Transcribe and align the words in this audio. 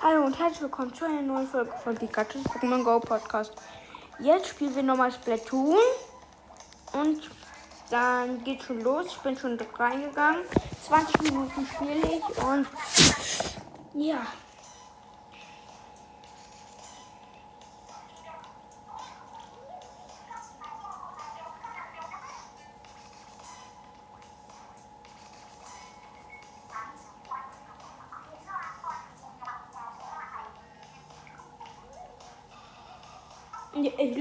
Hallo 0.00 0.26
und 0.26 0.38
herzlich 0.38 0.62
willkommen 0.62 0.94
zu 0.94 1.06
einer 1.06 1.22
neuen 1.22 1.48
Folge 1.48 1.72
von 1.82 1.96
Pikachu's 1.96 2.44
Pokémon 2.44 2.84
Go 2.84 3.00
Podcast. 3.00 3.52
Jetzt 4.20 4.46
spielen 4.46 4.76
wir 4.76 4.84
nochmal 4.84 5.10
Splatoon 5.10 5.76
und 6.92 7.28
dann 7.90 8.44
geht 8.44 8.62
schon 8.62 8.80
los. 8.82 9.06
Ich 9.08 9.18
bin 9.18 9.36
schon 9.36 9.58
reingegangen. 9.76 10.42
20 10.86 11.22
Minuten 11.22 11.66
spiele 11.66 12.12
ich 12.12 12.42
und 12.44 12.68
ja. 13.94 14.24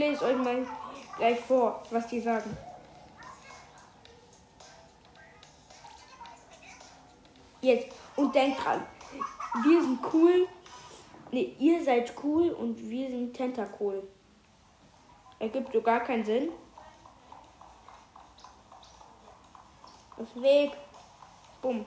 Ich 0.07 0.13
lese 0.13 0.25
euch 0.25 0.37
mal 0.37 0.65
gleich 1.17 1.39
vor, 1.41 1.83
was 1.91 2.07
die 2.07 2.21
sagen. 2.21 2.55
Jetzt. 7.59 7.93
Und 8.15 8.33
denkt 8.33 8.63
dran, 8.63 8.83
wir 9.63 9.81
sind 9.81 9.99
cool. 10.13 10.47
Ne, 11.31 11.53
ihr 11.59 11.83
seid 11.83 12.13
cool 12.23 12.51
und 12.51 12.89
wir 12.89 13.09
sind 13.09 13.33
Tentacool. 13.33 14.07
Ergibt 15.39 15.73
so 15.73 15.81
gar 15.81 15.99
keinen 15.99 16.23
Sinn. 16.23 16.51
Das 20.17 20.41
Weg. 20.41 20.71
Bumm. 21.61 21.83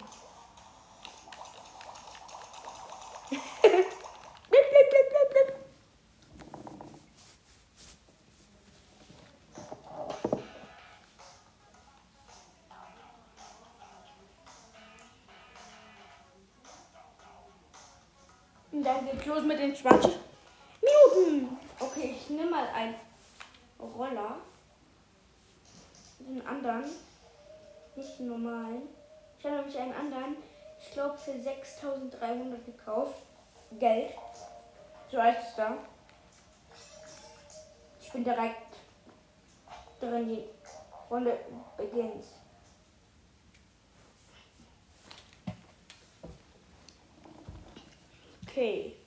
Los 19.31 19.45
mit 19.45 19.59
den 19.61 19.75
20 19.75 20.13
Minuten. 20.83 21.57
Okay, 21.79 22.17
ich 22.17 22.31
nehme 22.31 22.51
mal 22.51 22.69
einen 22.69 22.97
Roller. 23.79 24.37
Den 26.19 26.47
anderen. 26.47 26.85
Nicht 27.97 28.19
den 28.19 28.29
normalen. 28.29 28.83
Ich 29.39 29.45
habe 29.45 29.57
nämlich 29.57 29.79
einen 29.79 29.95
anderen, 29.95 30.37
ich 30.79 30.91
glaube 30.93 31.17
für 31.17 31.41
6300 31.41 32.67
gekauft. 32.67 33.15
Geld. 33.79 34.15
So 35.11 35.23
heißt 35.23 35.49
es 35.49 35.57
da. 35.57 35.79
Ich 38.01 38.13
bin 38.13 38.25
direkt 38.25 38.75
drin, 40.01 40.29
die 40.29 40.45
Runde 41.09 41.39
beginnt. 41.77 42.25
Okay. 48.47 49.00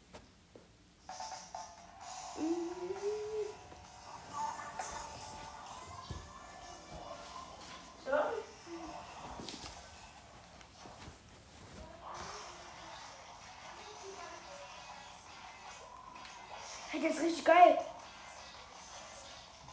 Das 17.14 17.22
ist 17.22 17.22
richtig 17.28 17.46
geil. 17.46 17.78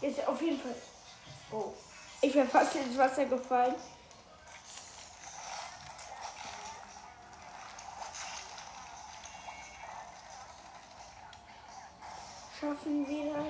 Ist 0.00 0.26
auf 0.26 0.42
jeden 0.42 0.60
Fall. 0.60 0.74
Oh. 1.52 1.72
Ich 2.20 2.34
wäre 2.34 2.46
fast 2.46 2.74
ins 2.74 2.98
Wasser 2.98 3.24
gefallen. 3.24 3.74
Schaffen 12.80 13.06
wir 13.06 13.34
das? 13.34 13.44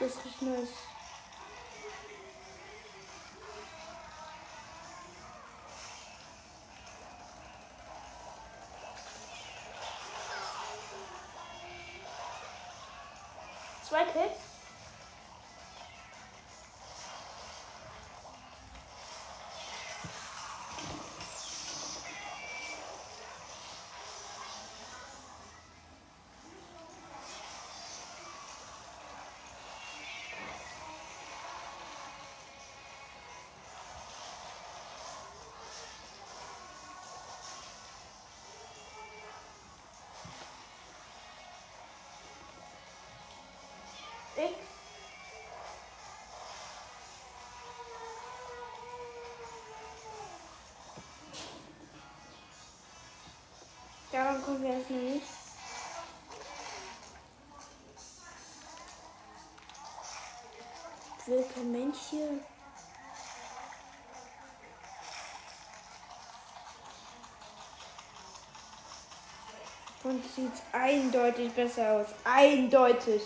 Das 0.00 0.26
ist 0.26 0.42
nice. 0.42 0.68
Zwei 13.84 14.04
Kills. 14.06 14.45
X. 44.36 44.52
Daran 54.12 54.42
kommen 54.42 54.62
wir 54.62 54.74
erstmal 54.74 55.00
nicht. 55.00 55.26
Mensch 61.72 61.98
hier. 62.10 62.40
Und 70.04 70.22
sieht 70.34 70.52
eindeutig 70.72 71.52
besser 71.52 71.92
aus. 71.92 72.06
Eindeutig. 72.24 73.22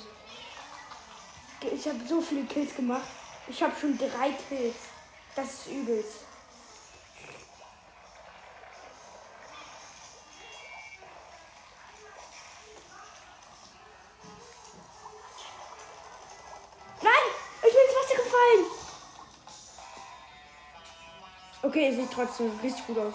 Ich 1.80 1.88
habe 1.88 1.98
so 2.06 2.20
viele 2.20 2.44
Kills 2.44 2.76
gemacht. 2.76 3.08
Ich 3.48 3.62
habe 3.62 3.72
schon 3.80 3.96
drei 3.96 4.32
Kills. 4.50 4.76
Das 5.34 5.46
ist 5.46 5.66
übelst. 5.68 6.26
Nein! 17.00 17.12
Ich 17.56 17.72
bin 17.72 17.80
ins 17.86 17.96
Wasser 17.96 18.22
gefallen! 18.24 18.66
Okay, 21.62 21.94
sieht 21.96 22.12
trotzdem 22.12 22.60
richtig 22.62 22.86
gut 22.88 22.98
aus. 22.98 23.14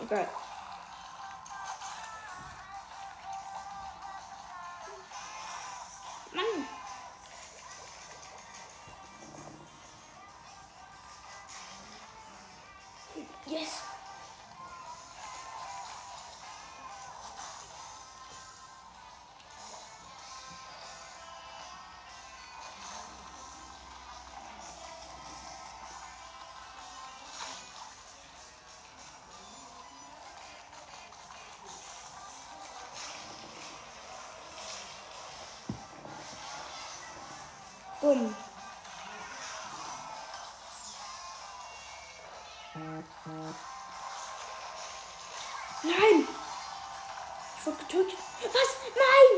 Egal. 0.00 0.28
Mann! 0.28 0.43
Bumm. 38.04 38.36
Nein! 45.82 46.28
Ich 47.58 47.66
wurde 47.66 47.78
getötet. 47.78 48.18
Was? 48.42 48.76
Nein! 48.94 49.30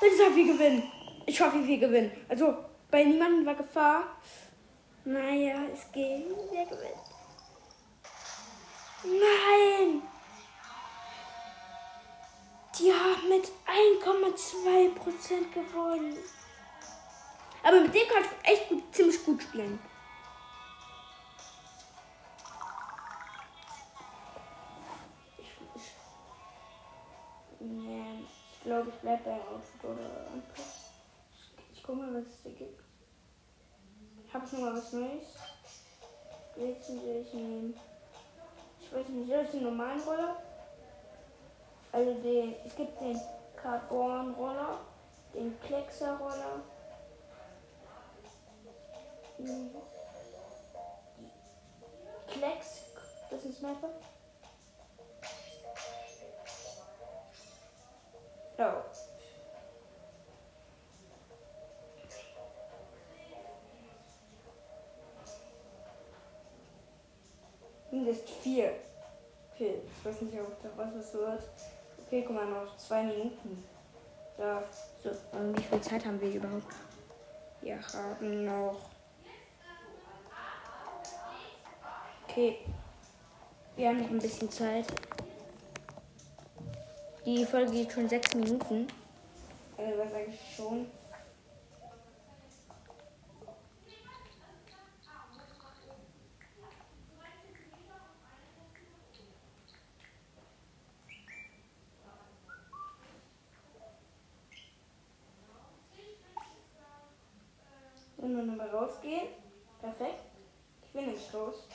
Ich 0.00 0.20
hoffe, 0.22 0.36
wir 0.36 0.52
gewinnen. 0.54 0.90
Ich 1.26 1.38
hoffe, 1.38 1.66
wir 1.66 1.76
gewinnen. 1.76 2.12
Also, 2.30 2.64
Bei 2.90 3.04
niemandem 3.04 3.44
war 3.44 3.56
Gefahr. 3.56 4.16
Naja, 5.04 5.64
es 5.70 5.92
geht. 5.92 6.24
Wer 6.50 6.64
gewinnt? 6.64 7.04
Nein! 9.02 10.02
Die 12.78 12.90
haben 12.90 13.28
mit 13.28 13.52
1,2% 13.66 15.52
gewonnen. 15.52 16.16
Aber 17.64 17.80
mit 17.80 17.94
dem 17.94 18.06
kann 18.08 18.22
ich 18.22 18.50
echt 18.50 18.68
gut, 18.68 18.94
ziemlich 18.94 19.24
gut 19.24 19.42
spielen. 19.42 19.78
Ich, 27.58 28.62
glaube, 28.62 28.90
ich 28.90 28.94
bleibe 28.96 29.22
bei 29.24 29.32
Outfit 29.32 29.84
oder 29.84 30.26
Anpass. 30.32 30.90
Ich 31.72 31.82
gucke 31.82 31.98
mal, 31.98 32.14
was 32.14 32.26
es 32.26 32.42
da 32.42 32.50
gibt. 32.50 32.82
Ich 34.26 34.34
noch 34.34 34.60
mal 34.60 34.76
was 34.76 34.92
Neues? 34.92 35.24
Welchen 36.56 37.00
soll 37.00 37.24
ich 37.26 37.32
nehmen? 37.32 37.74
Ich 38.80 38.92
weiß 38.92 39.08
nicht, 39.08 39.28
soll 39.28 39.44
ich 39.44 39.50
den 39.50 39.62
normalen 39.62 40.00
Roller? 40.00 40.36
Also 41.92 42.14
den, 42.14 42.54
es 42.66 42.76
gibt 42.76 43.00
den 43.00 43.18
Carbon 43.56 44.34
Roller, 44.34 44.80
den 45.32 45.58
Klexer 45.60 46.18
Mhm. 49.38 49.70
Klecks, 52.28 52.82
das 53.30 53.40
ist 53.40 53.46
ein 53.46 53.52
Sniper. 53.52 53.90
Oh. 58.58 58.82
Mindest 67.90 68.28
vier. 68.28 68.74
Okay, 69.54 69.82
ich 69.86 70.04
weiß 70.04 70.20
nicht, 70.22 70.40
ob 70.40 70.62
da 70.62 70.68
was 70.76 71.14
wird. 71.14 71.42
Okay, 72.06 72.24
guck 72.26 72.34
mal, 72.34 72.46
noch 72.46 72.76
zwei 72.76 73.02
Minuten. 73.04 73.64
Da. 74.36 74.62
So, 75.02 75.10
und 75.36 75.56
wie 75.56 75.62
viel 75.62 75.80
Zeit 75.80 76.04
haben 76.04 76.20
wir 76.20 76.34
überhaupt? 76.34 76.74
Wir 77.60 77.78
haben 77.92 78.44
noch. 78.44 78.93
Okay. 82.36 82.58
Wir 83.76 83.90
haben 83.90 84.02
noch 84.02 84.10
ein 84.10 84.18
bisschen 84.18 84.50
Zeit. 84.50 84.86
Die 87.24 87.44
Folge 87.44 87.70
geht 87.70 87.92
schon 87.92 88.08
sechs 88.08 88.34
Minuten. 88.34 88.88
Also, 89.78 89.98
was 90.00 90.10
sage 90.10 90.26
ich 90.30 90.56
schon? 90.56 90.86
Und 108.16 108.36
dann 108.36 108.46
nochmal 108.48 108.70
rausgehen. 108.70 109.28
Perfekt. 109.80 110.24
Ich 110.82 110.90
bin 110.90 111.12
nicht 111.12 111.32
los. 111.32 111.68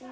Ja. 0.00 0.08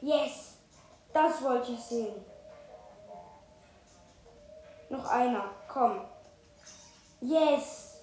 Yes! 0.00 0.58
Das 1.12 1.42
wollte 1.42 1.72
ich 1.72 1.80
sehen. 1.80 2.14
Noch 4.88 5.06
einer. 5.06 5.50
Komm. 5.68 6.00
Yes! 7.20 8.00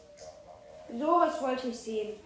Sowas 0.90 1.42
wollte 1.42 1.68
ich 1.70 1.80
sehen. 1.80 2.20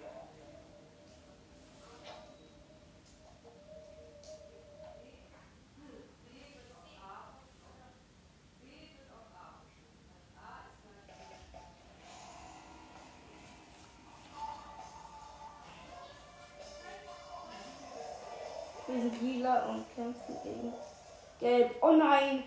Oh 21.96 21.98
nein! 21.98 22.44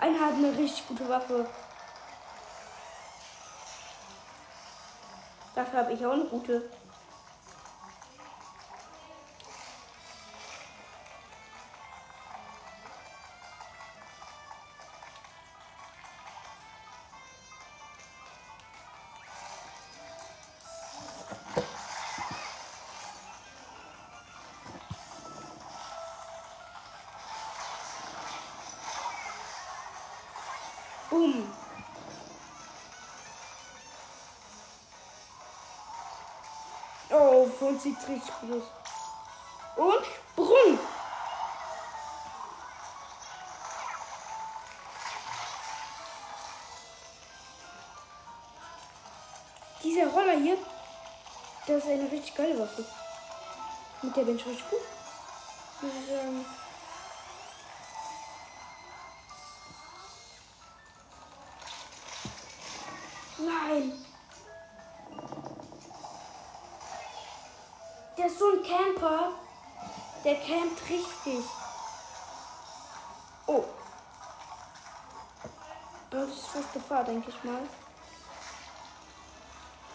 Einer 0.00 0.18
hat 0.18 0.34
eine 0.34 0.56
richtig 0.56 0.88
gute 0.88 1.06
Waffe. 1.10 1.46
Dafür 5.54 5.80
habe 5.80 5.92
ich 5.92 6.06
auch 6.06 6.12
eine 6.12 6.24
gute. 6.24 6.62
Für 37.46 37.66
uns 37.66 37.82
sieht 37.82 37.96
richtig 38.08 38.34
aus. 38.42 38.62
Und 39.76 40.04
Sprung. 40.32 40.78
Dieser 49.82 50.06
Roller 50.08 50.38
hier, 50.38 50.58
das 51.66 51.76
ist 51.84 51.88
eine 51.88 52.10
richtig 52.10 52.34
geile 52.34 52.58
Waffe. 52.58 52.84
Mit 54.02 54.16
der 54.16 54.22
bin 54.22 54.36
ich 54.36 54.46
richtig 54.46 54.68
gut. 54.68 54.80
Ich 55.82 56.08
sagen. 56.10 56.44
Campt 70.46 70.80
richtig. 70.88 71.44
Oh. 73.46 73.64
Das 76.10 76.28
ist 76.28 76.46
fast 76.46 76.72
Gefahr, 76.72 77.04
denke 77.04 77.30
ich 77.30 77.44
mal. 77.44 77.62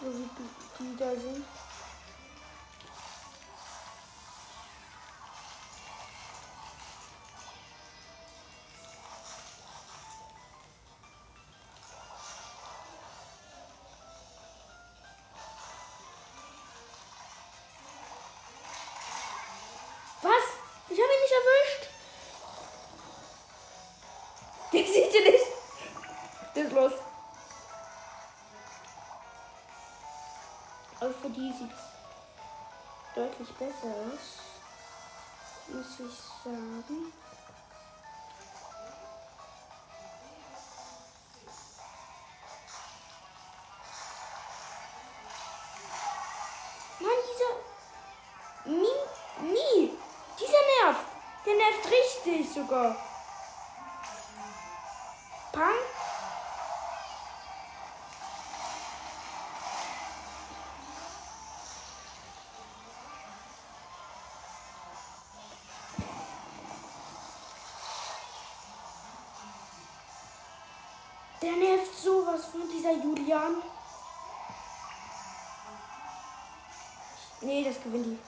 So 0.00 0.06
wie 0.08 0.28
die, 0.38 0.84
die 0.84 0.96
da 0.96 1.10
sind. 1.10 1.44
Sieht 24.92 25.14
ihr 25.14 25.30
nicht. 25.30 25.46
Der 26.54 26.64
ist 26.64 26.72
los. 26.72 26.92
Aber 31.00 31.14
für 31.14 31.30
die 31.30 31.52
sieht 31.52 31.70
es 31.72 33.14
deutlich 33.14 33.48
besser 33.54 33.88
aus. 33.88 34.38
Muss 35.68 36.00
ich 36.00 36.18
sagen. 36.44 37.12
Mann, 47.00 47.20
dieser 47.28 48.70
Mi, 48.70 49.52
Mi, 49.52 49.98
dieser 50.38 50.84
nervt. 50.84 51.06
Der 51.44 51.54
nervt 51.54 51.90
richtig 51.90 52.52
sogar. 52.52 53.11
Der 71.42 71.56
nervt 71.56 71.98
sowas 72.00 72.44
von 72.44 72.68
dieser 72.70 72.92
Julian. 72.92 73.56
Nee, 77.40 77.64
das 77.64 77.82
gewinnt 77.82 78.06
die. 78.06 78.18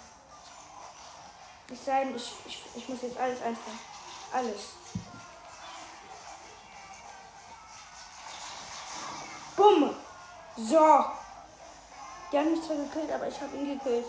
Es 1.72 1.84
sei 1.84 2.04
denn, 2.04 2.16
ich, 2.16 2.32
ich, 2.46 2.62
ich 2.74 2.88
muss 2.88 3.02
jetzt 3.02 3.16
alles 3.16 3.40
einstellen. 3.40 3.78
Alles. 4.32 4.60
Bumm. 9.56 9.94
So. 10.56 11.04
Die 12.32 12.38
haben 12.38 12.50
mich 12.50 12.62
zwar 12.62 12.76
gekillt, 12.76 13.12
aber 13.12 13.28
ich 13.28 13.40
habe 13.40 13.56
ihn 13.56 13.78
gekillt. 13.78 14.06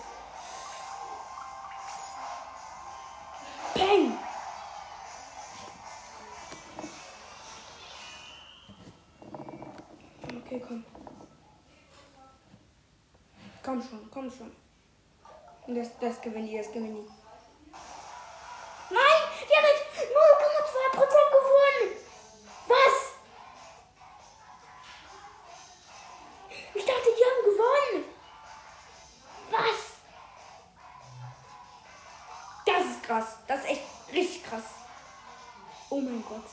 Schon, 13.90 14.10
komm 14.12 14.32
schon. 14.32 14.56
Das, 15.68 15.90
das 16.00 16.22
gewinne 16.22 16.50
ich, 16.50 16.58
das 16.58 16.72
gewinne 16.72 17.00
ich. 17.00 17.10
Nein, 18.90 19.22
wir 19.48 19.58
haben 19.58 19.66
jetzt 19.66 19.86
0,2% 19.98 21.02
gewonnen. 21.32 21.90
Was? 22.68 22.96
Ich 26.76 26.86
dachte, 26.86 27.10
die 27.18 27.26
haben 27.26 27.44
gewonnen. 27.46 28.06
Was? 29.50 29.80
Das 32.66 32.86
ist 32.86 33.04
krass. 33.04 33.38
Das 33.48 33.60
ist 33.62 33.70
echt 33.70 33.82
richtig 34.14 34.44
krass. 34.44 34.64
Oh 35.90 36.00
mein 36.00 36.24
Gott. 36.28 36.46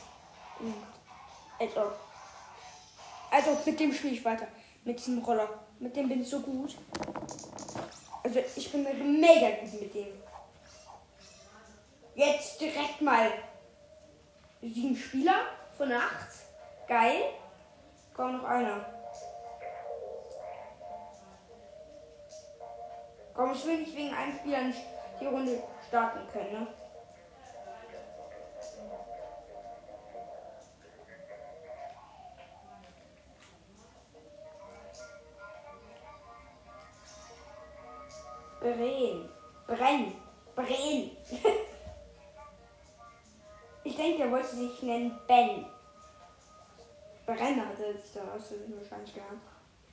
Oh 0.61 0.63
mein 0.63 0.75
Gott. 0.75 1.59
Also. 1.61 1.93
Also 3.31 3.59
mit 3.65 3.81
dem 3.81 3.93
spiele 3.93 4.15
ich 4.15 4.25
weiter. 4.25 4.47
Mit 4.85 4.99
diesem 4.99 5.19
Roller. 5.19 5.49
Mit 5.83 5.97
dem 5.97 6.09
bin 6.09 6.23
ich 6.23 6.31
so 6.31 6.39
gut. 6.39 6.77
Also 8.23 8.39
ich 8.55 8.71
bin 8.71 8.85
mega 9.21 9.51
gut 9.51 9.81
mit 9.81 9.93
dem. 9.93 10.23
Jetzt 12.15 12.61
direkt 12.61 13.01
mal 13.01 13.33
sieben 14.61 14.95
Spieler 14.95 15.41
von 15.77 15.91
acht. 15.91 16.29
Geil. 16.87 17.25
Komm 18.15 18.37
noch 18.37 18.45
einer. 18.45 18.87
Komm, 23.35 23.53
ich 23.53 23.67
will 23.67 23.79
nicht 23.79 23.97
wegen 23.97 24.15
einem 24.15 24.39
Spieler 24.39 24.63
nicht 24.63 24.83
die 25.21 25.27
Runde 25.27 25.65
starten 25.89 26.21
können, 26.33 26.53
ne? 26.53 26.67
Bren. 38.75 39.29
Brenn. 39.67 40.15
Brenn. 40.55 41.11
ich 43.85 43.97
denke, 43.97 44.23
er 44.23 44.31
wollte 44.31 44.57
sich 44.57 44.83
nennen 44.83 45.19
Ben. 45.27 45.67
Brenner 47.27 47.69
hat 47.69 47.79
er 47.79 47.95
sich 47.95 48.13
dann 48.15 48.31
aus 48.31 48.53
wahrscheinlich 48.79 49.15
gehabt. 49.15 49.37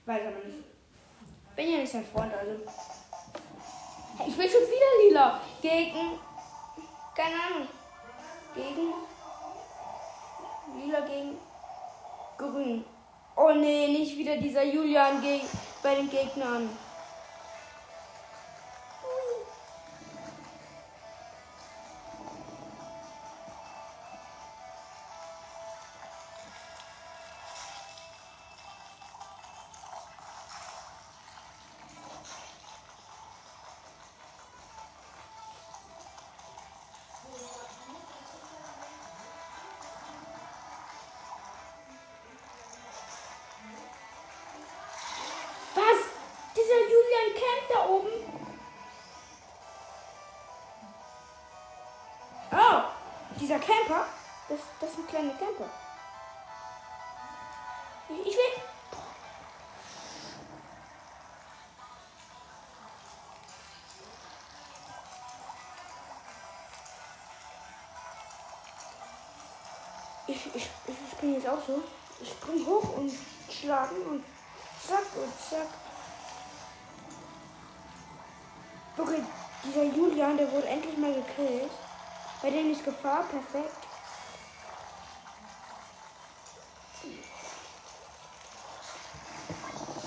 Weiß 0.05 0.21
aber 0.21 0.45
nicht. 0.45 0.63
Bin 1.55 1.71
ja 1.71 1.77
nicht 1.79 1.91
sein 1.91 2.05
Freund, 2.05 2.33
also. 2.33 2.55
Ich 4.27 4.37
will 4.37 4.49
schon 4.49 4.61
wieder 4.61 5.09
lila. 5.09 5.41
Gegen. 5.61 6.19
Keine 7.15 7.35
Ahnung. 7.35 7.67
Gegen. 8.55 8.93
Lila 10.81 11.01
gegen. 11.01 11.37
Grün. 12.37 12.85
Oh 13.35 13.51
nee, 13.53 13.87
nicht 13.87 14.17
wieder 14.17 14.37
dieser 14.37 14.63
Julian 14.63 15.21
gegen, 15.21 15.45
bei 15.81 15.95
den 15.95 16.09
Gegnern. 16.09 16.69
Campt 47.33 47.69
da 47.73 47.85
oben. 47.87 48.09
Oh, 52.51 52.81
dieser 53.39 53.59
Camper? 53.59 54.05
Das, 54.47 54.59
das 54.79 54.93
sind 54.93 55.07
kleine 55.07 55.31
Camper. 55.31 55.69
Ich 58.09 58.27
ich 58.27 58.35
will. 58.35 58.63
Ich, 70.27 70.55
ich, 70.55 70.69
ich 70.87 71.17
bin 71.19 71.33
jetzt 71.33 71.47
auch 71.47 71.65
so. 71.65 71.81
Ich 72.21 72.29
spring 72.29 72.65
hoch 72.65 72.97
und 72.97 73.11
schlagen 73.49 73.95
und 74.07 74.23
zack 74.85 75.05
und 75.15 75.33
zack. 75.39 75.67
Okay, 79.09 79.23
dieser 79.63 79.83
Julian, 79.85 80.37
der 80.37 80.51
wurde 80.51 80.67
endlich 80.67 80.95
mal 80.95 81.11
gekillt. 81.11 81.71
Bei 82.43 82.51
dem 82.51 82.71
ist 82.71 82.85
Gefahr, 82.85 83.23
perfekt. 83.23 83.75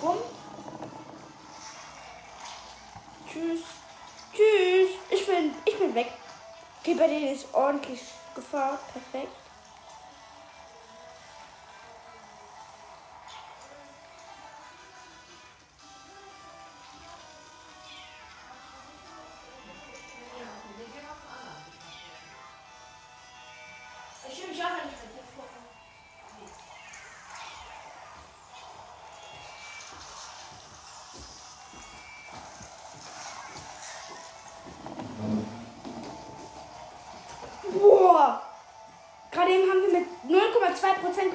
Bumm. 0.00 0.18
Tschüss. 3.28 3.62
Tschüss. 4.32 4.90
Ich 5.10 5.26
bin, 5.26 5.54
ich 5.64 5.78
bin 5.80 5.94
weg. 5.96 6.12
Okay, 6.80 6.94
bei 6.94 7.08
denen 7.08 7.34
ist 7.34 7.52
ordentlich 7.52 8.00
Gefahr, 8.36 8.78
perfekt. 8.92 9.32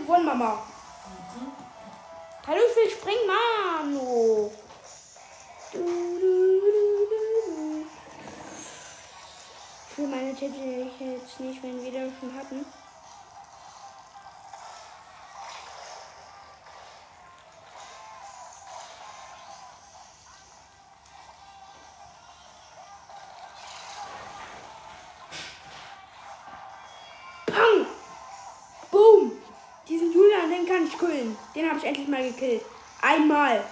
Gewonnen, 0.07 0.25
Mama. 0.25 0.63
Hallo, 2.47 2.59
ich 2.69 2.75
will 2.77 2.89
springen, 2.89 3.27
Mano. 3.27 4.51
Du, 5.73 5.79
du, 5.79 6.61
du. 6.61 7.85
Ich 9.91 9.97
will 9.97 10.07
meine 10.07 10.33
Tipps 10.33 10.55
jetzt 10.99 11.39
nicht, 11.41 11.61
wenn 11.61 11.83
wir 11.83 11.91
das 11.91 12.11
schon 12.19 12.33
hatten. 12.33 12.65
Kann 30.77 30.85
ich 30.85 30.97
killen. 30.97 31.37
Den 31.55 31.69
habe 31.69 31.79
ich 31.79 31.85
endlich 31.85 32.07
mal 32.07 32.23
gekillt. 32.23 32.61
Einmal. 33.01 33.63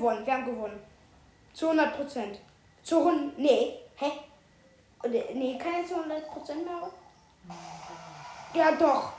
Gewonnen. 0.00 0.26
Wir 0.26 0.34
haben 0.34 0.44
gewonnen. 0.44 0.80
Zu 1.52 1.70
100 1.70 1.96
Prozent. 1.96 2.40
Zu 2.82 2.98
100. 2.98 3.38
Nee. 3.38 3.78
Hä? 3.96 4.10
Oder, 5.02 5.34
nee, 5.34 5.58
keine 5.58 5.86
zu 5.86 5.96
100 5.96 6.28
Prozent 6.28 6.64
mehr. 6.64 6.90
Ja, 8.54 8.72
doch. 8.72 9.12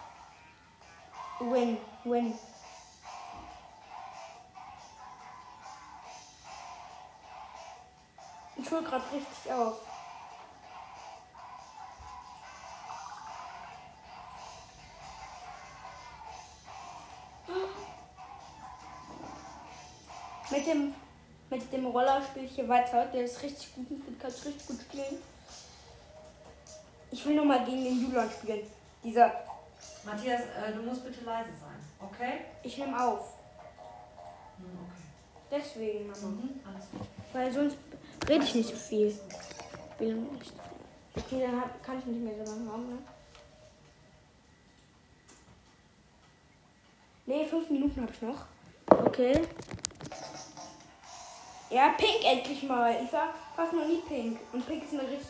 Win. 1.39 1.77
Win. 2.03 2.33
Ich 8.57 8.71
hol 8.71 8.83
gerade 8.83 9.03
richtig 9.12 9.51
auf. 9.51 9.90
Dem 21.81 21.88
Roller 21.88 22.21
spiele 22.21 22.45
ich 22.45 22.55
hier 22.55 22.67
weiter. 22.67 23.05
Der 23.07 23.25
ist 23.25 23.41
richtig 23.41 23.73
gut. 23.75 23.89
Den 23.89 24.19
kannst 24.19 24.45
richtig 24.45 24.67
gut 24.67 24.79
spielen. 24.81 25.17
Ich 27.11 27.25
will 27.25 27.35
nur 27.35 27.45
mal 27.45 27.65
gegen 27.65 27.83
den 27.83 28.01
Julian 28.01 28.29
spielen. 28.29 28.61
Dieser. 29.03 29.31
Matthias, 30.05 30.41
äh, 30.41 30.73
du 30.73 30.81
musst 30.83 31.03
bitte 31.03 31.23
leise 31.25 31.50
sein, 31.50 31.79
okay? 32.00 32.41
Ich 32.63 32.77
nehme 32.77 33.03
auf. 33.03 33.33
Hm, 34.57 34.65
okay. 34.85 35.01
Deswegen, 35.51 36.07
Mama. 36.07 36.27
Mhm, 36.27 36.59
alles 36.65 36.85
gut. 36.91 37.07
Weil 37.33 37.51
sonst 37.51 37.77
rede 38.27 38.43
ich 38.43 38.55
nicht 38.55 38.69
so 38.69 38.75
viel. 38.75 39.19
Will 39.97 40.15
nicht. 40.15 40.53
Okay, 41.15 41.41
dann 41.41 41.63
kann 41.83 42.00
ich 42.00 42.05
nicht 42.05 42.21
mehr 42.21 42.45
so 42.45 42.51
lange 42.51 42.71
haben, 42.71 42.89
ne? 42.89 42.97
Nee, 47.25 47.45
fünf 47.45 47.69
Minuten 47.69 48.01
habe 48.01 48.11
ich 48.11 48.21
noch. 48.21 48.45
Okay. 48.88 49.41
Ja, 51.71 51.95
Pink 51.97 52.25
endlich 52.25 52.63
mal. 52.63 53.01
Ich 53.01 53.11
war 53.13 53.33
fast 53.55 53.71
noch 53.71 53.85
nie 53.85 54.01
Pink. 54.07 54.39
Und 54.51 54.67
Pink 54.67 54.83
ist 54.83 54.93
eine 54.93 55.09
richtig. 55.09 55.29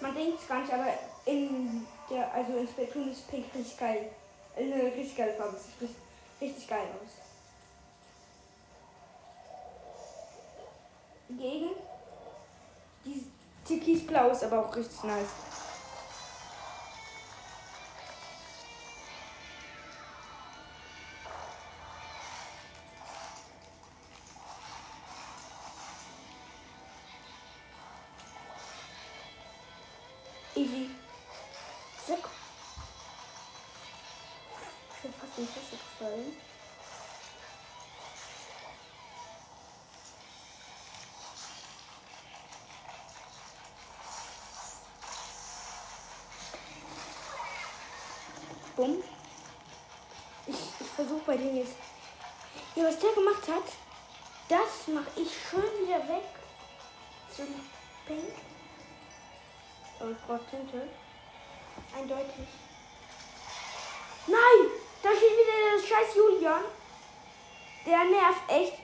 Man 0.00 0.14
denkt 0.14 0.40
es 0.40 0.48
gar 0.48 0.60
nicht, 0.60 0.72
aber 0.72 0.86
in 1.26 1.86
der, 2.08 2.32
also 2.32 2.56
in 2.56 2.66
Splatoon 2.66 3.12
ist 3.12 3.30
Pink 3.30 3.44
richtig 3.54 3.78
geil. 3.78 4.10
Eine 4.56 4.84
richtig 4.84 5.16
geile 5.16 5.34
Farbe. 5.34 5.56
Sieht 5.56 5.90
richtig, 6.40 6.66
geil 6.66 6.86
aus. 7.02 7.10
Gegen 11.28 11.70
die 13.04 13.26
Türkisblau 13.66 14.30
ist 14.30 14.44
aber 14.44 14.66
auch 14.66 14.74
richtig 14.74 15.02
nice. 15.04 15.51
Bumm. 48.82 49.00
Ich, 50.48 50.56
ich 50.56 50.86
versuche 50.96 51.22
bei 51.24 51.36
denen 51.36 51.58
jetzt. 51.58 51.76
Ja, 52.74 52.82
was 52.82 52.98
der 52.98 53.12
gemacht 53.12 53.46
hat, 53.46 53.62
das 54.48 54.88
mache 54.92 55.20
ich 55.20 55.30
schön 55.48 55.86
wieder 55.86 55.98
weg. 56.08 56.24
Zum 57.32 57.46
Pink. 58.08 58.34
Ich 60.00 60.26
brauche 60.26 60.40
Tinte. 60.50 60.88
Eindeutig. 61.96 62.48
Nein! 64.26 64.70
Da 65.00 65.10
steht 65.10 65.30
wieder 65.30 65.58
der 65.62 65.86
scheiß 65.86 66.16
Julian. 66.16 66.64
Der 67.86 68.04
nervt 68.04 68.48
echt. 68.48 68.78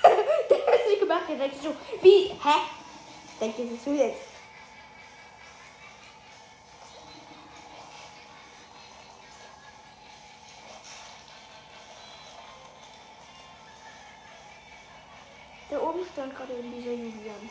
der 0.48 0.58
hat 0.58 0.80
es 0.80 0.90
nicht 0.90 1.00
gemacht. 1.00 1.24
Der 1.28 1.38
denkt 1.38 1.56
sich 1.56 1.64
so, 1.64 1.74
wie? 2.02 2.28
Hä? 2.28 2.60
Denkt 3.40 3.58
ihr, 3.58 3.66
das 3.72 3.82
du 3.82 3.90
jetzt? 3.94 4.27
Stand 16.18 16.34
gerade 16.34 16.52
in 16.54 16.72
dieser 16.72 16.90
Julian. 16.90 17.48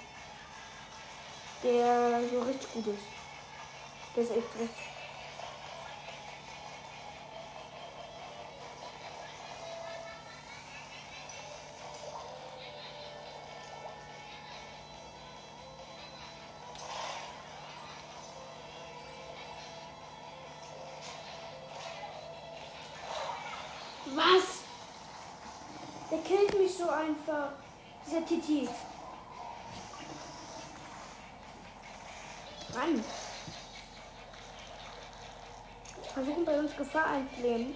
Der 1.63 2.21
so 2.29 2.41
richtig 2.41 2.73
gut 2.73 2.87
ist. 2.87 3.05
Der 4.13 4.23
ist 4.23 4.31
echt 4.31 4.59
richtig. 4.59 4.83
Was? 24.13 24.63
Der 26.11 26.19
killt 26.19 26.59
mich 26.59 26.73
so 26.77 26.89
einfach. 26.89 27.66
Dieser 28.07 28.25
Titi. 28.25 28.69
Mann. 32.73 33.03
Versuchen 36.13 36.45
bei 36.45 36.57
uns 36.57 36.75
Gefahr 36.77 37.07
einzuleben. 37.07 37.75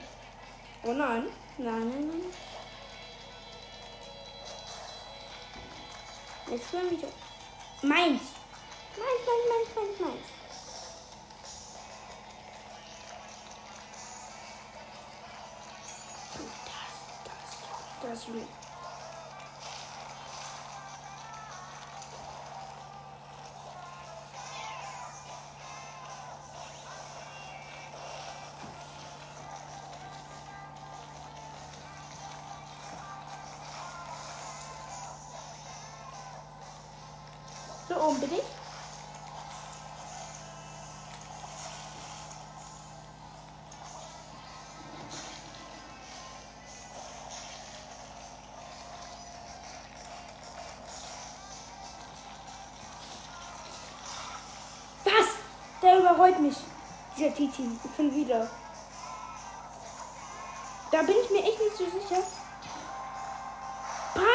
Oh 0.83 0.93
nein. 0.93 1.25
Nein, 1.57 1.89
nein, 1.89 2.07
nein. 2.07 2.33
Jetzt 6.49 6.71
schon 6.71 6.89
wieder. 6.89 7.09
Meins. 7.81 8.21
Meins, 8.95 9.21
meins, 9.27 9.45
meins, 9.49 9.75
meins, 9.75 9.99
meins. 9.99 10.27
Das, 17.25 18.09
das, 18.13 18.25
das 18.25 18.33
will. 18.33 18.47
Überrollt 56.11 56.39
mich. 56.39 56.57
Dieser 57.17 57.33
Titi. 57.33 57.79
Ich 57.83 57.91
bin 57.91 58.13
wieder. 58.13 58.47
Da 60.91 61.01
bin 61.03 61.15
ich 61.23 61.29
mir 61.29 61.43
echt 61.43 61.59
nicht 61.59 61.77
so 61.77 61.85
sicher. 61.85 62.21
Bang! 64.13 64.25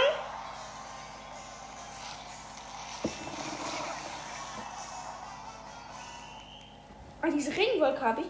Ah, 7.22 7.30
diese 7.30 7.50
Regenwolke 7.50 8.00
habe 8.00 8.22
ich. 8.22 8.26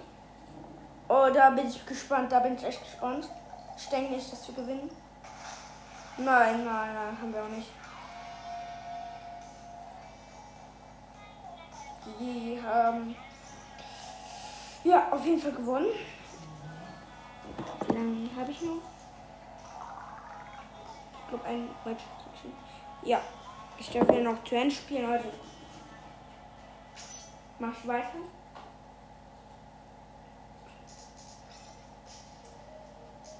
Oh, 1.08 1.28
da 1.32 1.50
bin 1.50 1.68
ich 1.68 1.86
gespannt. 1.86 2.32
Da 2.32 2.40
bin 2.40 2.56
ich 2.56 2.64
echt 2.64 2.82
gespannt. 2.82 3.28
Ich 3.76 3.88
denke 3.88 4.14
nicht, 4.14 4.32
dass 4.32 4.46
wir 4.48 4.54
gewinnen. 4.54 4.90
Nein, 6.18 6.64
nein, 6.64 6.94
nein, 6.94 7.18
haben 7.20 7.32
wir 7.32 7.42
auch 7.42 7.48
nicht. 7.48 7.68
Jeden 15.26 15.40
Fall 15.40 15.52
gewonnen. 15.52 15.88
Wie 17.88 17.94
lange 17.94 18.28
habe 18.36 18.50
ich 18.50 18.62
noch? 18.62 18.82
Ich 21.12 21.28
glaube, 21.28 21.44
ein 21.44 21.68
Match. 21.84 22.04
Ja, 23.02 23.20
ich 23.78 23.90
darf 23.90 24.08
hier 24.08 24.22
noch 24.22 24.42
zu 24.44 24.54
Ende 24.54 24.74
spielen. 24.74 25.10
Also, 25.10 25.28
mach 27.58 27.72
ich 27.72 27.88
weiter. 27.88 28.18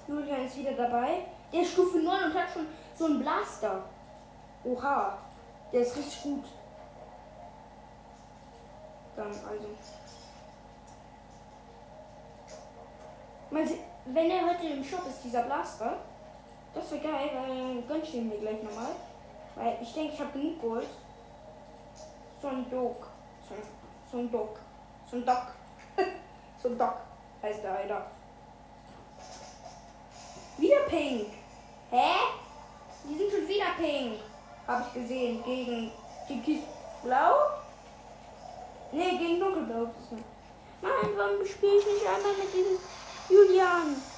Julian 0.09 0.45
ist 0.45 0.57
wieder 0.57 0.73
dabei. 0.73 1.27
Der 1.53 1.63
ist 1.63 1.73
Stufe 1.73 1.99
9 1.99 2.25
und 2.25 2.35
hat 2.35 2.53
schon 2.53 2.67
so 2.97 3.07
einen 3.07 3.21
Blaster. 3.21 3.85
Oha, 4.65 5.19
der 5.73 5.81
ist 5.81 5.97
richtig 5.97 6.23
gut. 6.23 6.45
Dann 9.17 9.29
also. 9.29 9.69
Mal 13.51 13.67
se- 13.67 13.79
Wenn 14.07 14.31
er 14.31 14.47
heute 14.47 14.67
im 14.67 14.85
Shop 14.85 15.07
ist, 15.09 15.23
dieser 15.25 15.43
Blaster, 15.43 15.97
das 16.75 16.91
wäre 16.93 17.03
geil, 17.03 17.31
weil 17.35 17.83
gönn 17.83 18.03
ich 18.03 18.13
den 18.13 18.29
mir 18.29 18.39
gleich 18.39 18.63
nochmal. 18.63 18.93
Weil 19.57 19.79
ich 19.83 19.93
denke, 19.95 20.13
ich 20.15 20.21
habe 20.21 20.33
genug 20.33 20.61
Gold. 20.61 20.87
So 22.41 22.49
ein 22.49 22.69
Dog. 22.71 23.07
So 23.49 23.55
ein, 23.55 23.63
so 24.13 24.19
ein 24.19 24.31
Dog. 24.31 24.59
So 25.11 25.17
ein 25.17 25.25
Doc. 25.27 25.43
so 26.63 26.69
ein 26.69 26.79
Doc 26.79 26.95
heißt 27.43 27.63
der 27.65 27.73
Alter. 27.77 28.07
Wieder 30.59 30.81
pink. 30.89 31.29
Hä? 31.91 32.13
Die 33.09 33.17
sind 33.17 33.31
schon 33.31 33.49
wieder 33.49 33.67
pink. 33.79 34.21
Habe 34.67 34.85
ich 34.87 34.95
gesehen. 35.03 35.43
Gegen 35.45 35.91
Dickies 36.29 36.63
Blau? 37.03 37.35
Nee, 38.93 39.17
gegen 39.19 39.41
Dunkelblau. 39.41 39.89
Nein, 40.83 41.11
warum 41.17 41.45
spiele 41.45 41.77
ich 41.79 41.87
nicht 41.87 42.07
einmal 42.07 42.33
mit 42.39 42.53
diesem 42.55 42.79
Julian? 43.31 44.16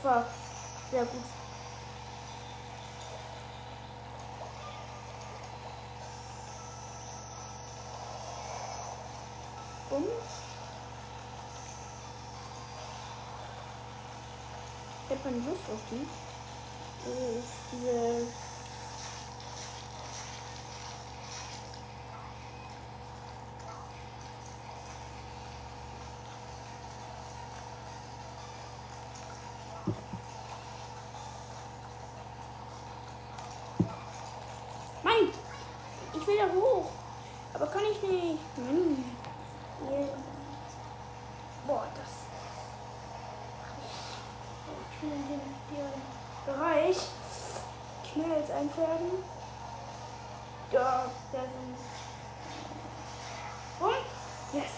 Gefahr. 0.00 0.24
Sehr 0.92 1.04
gut. 1.04 1.22
Bumm. 9.90 10.04
Ich 15.04 15.16
hab 15.16 15.24
keine 15.24 15.36
Lust 15.38 15.62
auf 15.72 15.80
die. 15.90 16.06
Das 17.04 17.14
ist 17.14 17.52
diese. 17.72 18.26
Mann! 35.04 35.28
Ich 36.12 36.17
will 36.28 36.36
da 36.36 36.54
hoch. 36.54 36.90
Aber 37.54 37.66
kann 37.66 37.82
ich 37.90 38.02
nicht. 38.02 38.38
Hier. 38.56 40.08
Boah, 41.66 41.86
das. 41.94 42.12
Ich 44.92 45.02
will 45.02 45.10
den, 45.10 45.40
den 45.70 46.02
Bereich 46.46 46.96
Knalls 48.12 48.50
einfärben. 48.50 49.24
Ja, 50.70 51.04
der 51.32 51.40
sind. 51.40 51.76
Und? 53.80 54.60
Yes. 54.60 54.70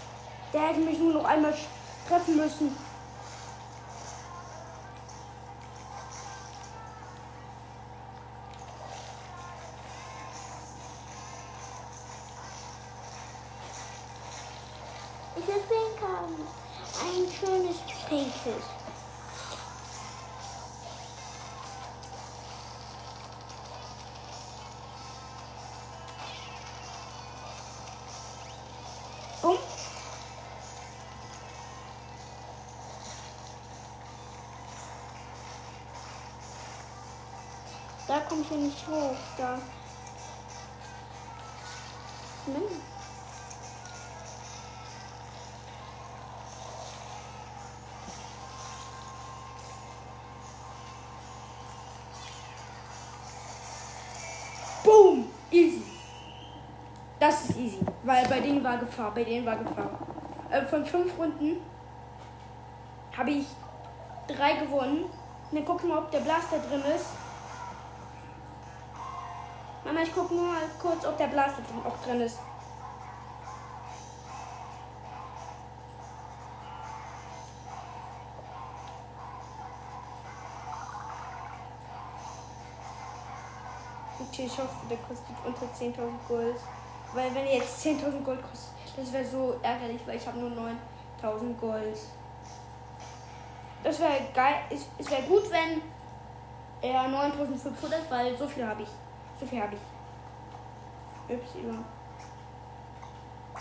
Der 0.53 0.61
hätte 0.61 0.81
mich 0.81 0.99
nur 0.99 1.15
noch 1.15 1.25
einmal 1.25 1.55
treffen 2.09 2.37
müssen. 2.37 2.77
Pinkes. 18.11 18.65
Bumm. 29.41 29.59
Da 38.09 38.21
komme 38.29 38.41
ich 38.43 38.51
ja 38.51 38.57
nicht 38.57 38.89
hoch. 38.89 39.17
Da. 39.39 39.61
Mann. 42.47 42.80
Das 57.21 57.45
ist 57.45 57.59
easy, 57.59 57.81
weil 58.03 58.27
bei 58.29 58.41
denen 58.41 58.65
war 58.65 58.79
Gefahr, 58.79 59.13
bei 59.15 59.25
denen 59.25 59.45
war 59.45 59.57
Gefahr. 59.57 59.91
Äh, 60.49 60.65
von 60.65 60.87
fünf 60.87 61.19
Runden 61.19 61.61
habe 63.15 63.31
ich 63.31 63.47
drei 64.27 64.55
gewonnen. 64.55 65.05
Dann 65.53 65.65
gucken 65.67 65.91
wir, 65.91 65.99
ob 65.99 66.11
der 66.11 66.21
Blaster 66.21 66.59
drin 66.59 66.83
ist. 66.97 67.09
Mama, 69.85 70.01
ich 70.01 70.15
gucke 70.15 70.35
nur 70.35 70.47
mal 70.47 70.63
kurz, 70.81 71.05
ob 71.05 71.19
der 71.19 71.27
Blaster 71.27 71.61
auch 71.85 72.03
drin 72.07 72.23
ist. 72.23 72.39
Okay, 84.21 84.47
ich 84.47 84.59
hoffe, 84.59 84.87
der 84.89 84.97
kostet 84.99 85.37
unter 85.45 85.67
10.000 85.67 86.13
Gold. 86.27 86.57
Weil 87.13 87.35
wenn 87.35 87.47
er 87.47 87.57
jetzt 87.57 87.85
10.000 87.85 88.23
Gold 88.23 88.41
kostet, 88.43 88.73
das 88.97 89.13
wäre 89.13 89.25
so 89.25 89.57
ärgerlich, 89.63 90.01
weil 90.07 90.17
ich 90.17 90.27
habe 90.27 90.39
nur 90.39 90.51
9.000 90.51 91.57
Gold. 91.59 91.99
Das 93.83 93.99
wäre 93.99 94.21
geil. 94.35 94.57
Es, 94.71 94.87
es 94.99 95.11
wäre 95.11 95.23
gut, 95.23 95.51
wenn 95.51 95.83
er 96.83 97.03
9.500, 97.03 98.11
weil 98.11 98.37
so 98.37 98.47
viel 98.47 98.67
habe 98.67 98.83
ich. 98.83 98.89
So 99.39 99.47
viel 99.47 99.61
habe 99.61 99.75
ich. 99.75 101.35
Y. 101.35 101.85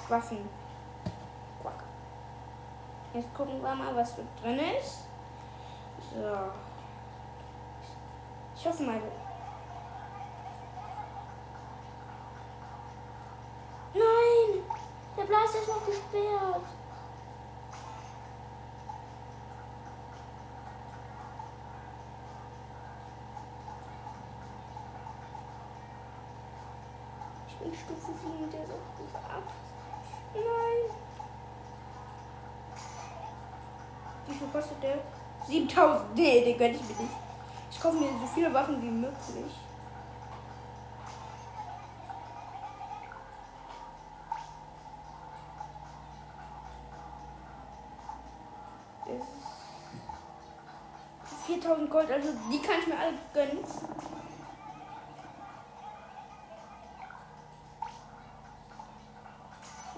Waffen. 0.08 0.50
Quack. 1.62 1.84
Jetzt 3.14 3.34
gucken 3.34 3.62
wir 3.62 3.76
mal, 3.76 3.96
was 3.96 4.16
drin 4.16 4.60
ist. 4.80 5.06
So. 6.14 6.52
Ich 8.56 8.68
hoffe 8.68 8.84
mal. 8.84 9.02
Nein! 13.94 14.64
Der 15.30 15.36
Blaster 15.36 15.60
ist 15.60 15.68
noch 15.68 15.86
gesperrt. 15.86 16.64
Ich 27.48 27.56
bin 27.58 27.74
Stufe 27.76 28.12
7, 28.12 28.52
der 28.52 28.64
ist 28.64 28.72
auf 28.72 28.80
Stufe 28.96 29.18
8. 29.18 29.44
Nein! 30.34 30.98
Wie 34.26 34.34
viel 34.34 34.48
kostet 34.48 34.82
der? 34.82 34.98
7000. 35.46 36.16
Nee, 36.16 36.44
den 36.44 36.58
gönne 36.58 36.74
ich 36.74 36.82
mir 36.82 37.04
nicht. 37.04 37.16
Ich 37.70 37.80
kaufe 37.80 37.98
mir 37.98 38.10
so 38.20 38.26
viele 38.34 38.52
Waffen 38.52 38.82
wie 38.82 38.90
möglich. 38.90 39.69
2000 51.70 51.90
Gold, 51.90 52.12
also 52.12 52.30
die 52.52 52.60
kann 52.60 52.80
ich 52.80 52.88
mir 52.88 52.98
alle 52.98 53.14
gönnen. 53.34 53.64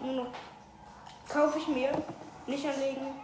Nur 0.04 0.14
noch 0.14 0.32
kaufe 1.30 1.60
ich 1.60 1.68
mir, 1.68 1.92
nicht 2.48 2.68
anlegen. 2.68 3.21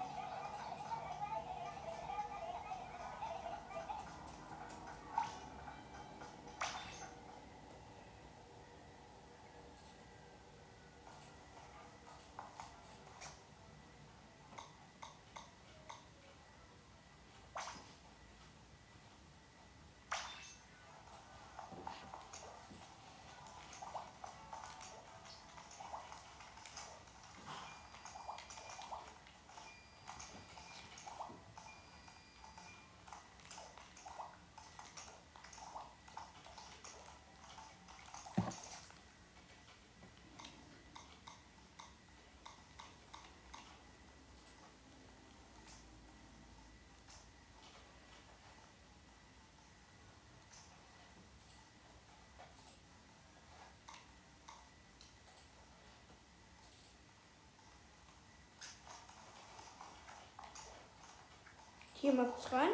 Hier 61.99 62.13
mal 62.13 62.27
kurz 62.27 62.51
rein. 62.51 62.69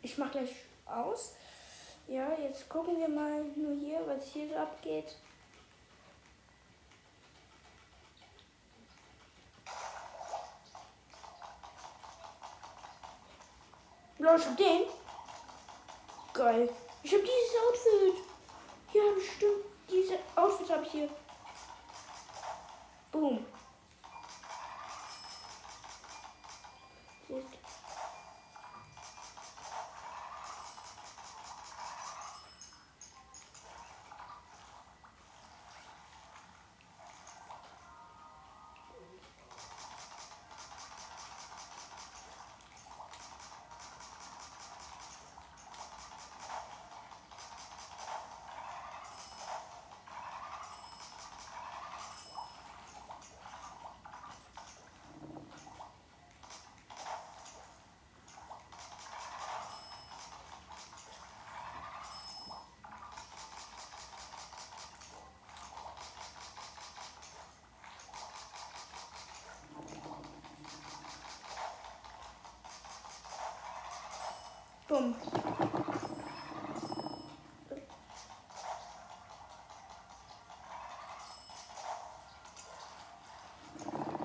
Ich 0.00 0.16
mache 0.16 0.30
gleich 0.30 0.54
aus. 0.86 1.34
Ja, 2.08 2.32
jetzt 2.38 2.68
gucken 2.68 2.98
wir 2.98 3.08
mal 3.08 3.44
nur 3.54 3.76
hier, 3.76 4.00
was 4.06 4.32
hier 4.32 4.48
so 4.48 4.56
abgeht. 4.56 5.14
Ja, 14.18 14.36
ich 14.36 14.46
hab 14.46 14.56
den. 14.56 14.82
Geil. 16.32 16.68
Ich 17.02 17.12
hab 17.12 17.20
dieses 17.20 17.56
Outfit. 17.68 18.24
Ja, 18.92 19.02
bestimmt. 19.14 19.64
Diese 19.90 20.18
Bumm. 74.90 75.14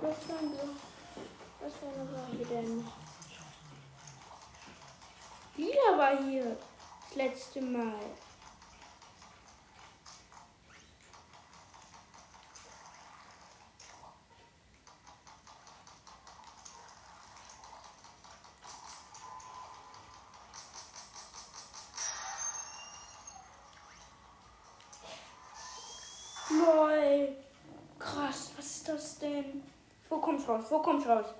Was 0.01 0.29
waren 0.29 0.51
wir? 0.51 0.69
Was 1.61 1.73
war 1.83 2.03
noch 2.03 2.27
hier 2.31 2.45
denn? 2.47 2.87
Lila 5.55 5.97
war 5.99 6.17
hier 6.23 6.57
das 7.09 7.15
letzte 7.15 7.61
Mal. 7.61 7.93
Raus? 30.47 30.71
Wo 30.71 30.79
kommst 30.79 31.05
du 31.05 31.09
raus? 31.11 31.33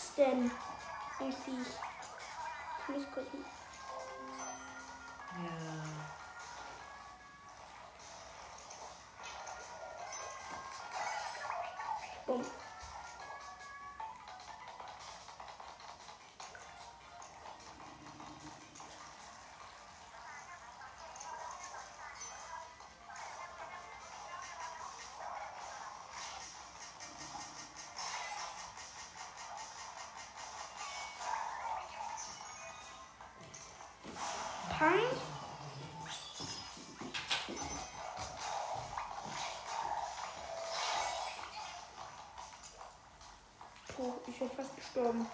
Das 0.00 0.14
denn? 0.14 0.50
Ein 1.20 1.32
Viech. 1.32 1.66
Ich 2.78 2.94
muss 2.94 3.04
kurz. 3.12 3.26
Pang. 34.80 34.92
Puh, 43.94 44.14
ich 44.26 44.38
bin 44.38 44.50
fast 44.52 44.74
gestorben. 44.74 45.26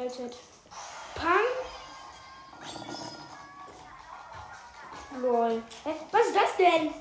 LZ. 0.00 0.34
Pang. 1.14 1.46
Lol. 5.20 5.62
Hä? 5.84 5.90
Was 6.10 6.26
ist 6.26 6.36
das 6.36 6.56
denn? 6.56 6.94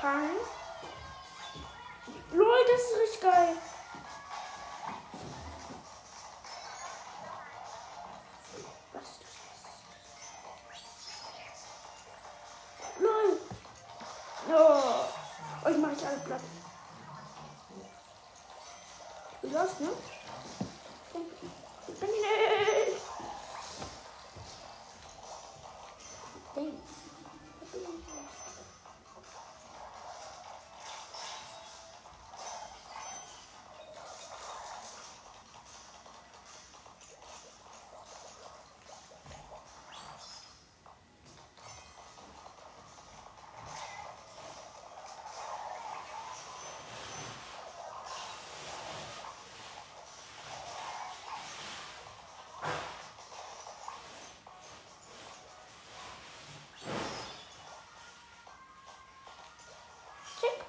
Pang. 0.00 0.30
Lol, 2.32 2.46
das 2.70 2.80
ist 2.80 3.00
richtig 3.00 3.20
geil. 3.22 3.56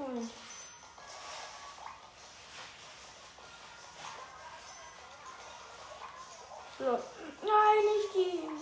Checkpoint. 0.09 0.31
So. 6.79 6.99
Nein, 7.41 7.85
nicht 7.97 8.58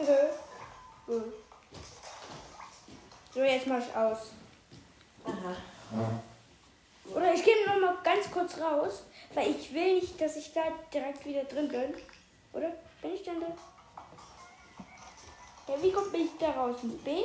die. 0.00 0.30
So, 3.34 3.42
jetzt 3.42 3.66
mach 3.66 3.78
ich 3.78 3.96
aus. 3.96 4.18
Aha. 5.24 5.56
Oder 7.14 7.34
ich 7.34 7.44
gehe 7.44 7.66
noch 7.66 7.80
mal 7.80 7.96
ganz 8.02 8.30
kurz 8.30 8.58
raus, 8.58 9.04
weil 9.34 9.50
ich 9.50 9.72
will 9.72 9.94
nicht, 9.96 10.20
dass 10.20 10.36
ich 10.36 10.52
da 10.52 10.62
direkt 10.92 11.24
wieder 11.24 11.44
drin 11.44 11.68
bin. 11.68 11.94
Oder? 12.52 12.72
Bin 13.02 13.14
ich 13.14 13.22
denn 13.22 13.40
da? 13.40 13.46
Ja, 15.72 15.82
wie 15.82 15.92
kommt 15.92 16.14
ich 16.14 16.30
da 16.38 16.50
raus? 16.50 16.76
Mit 16.82 17.02
B? 17.04 17.24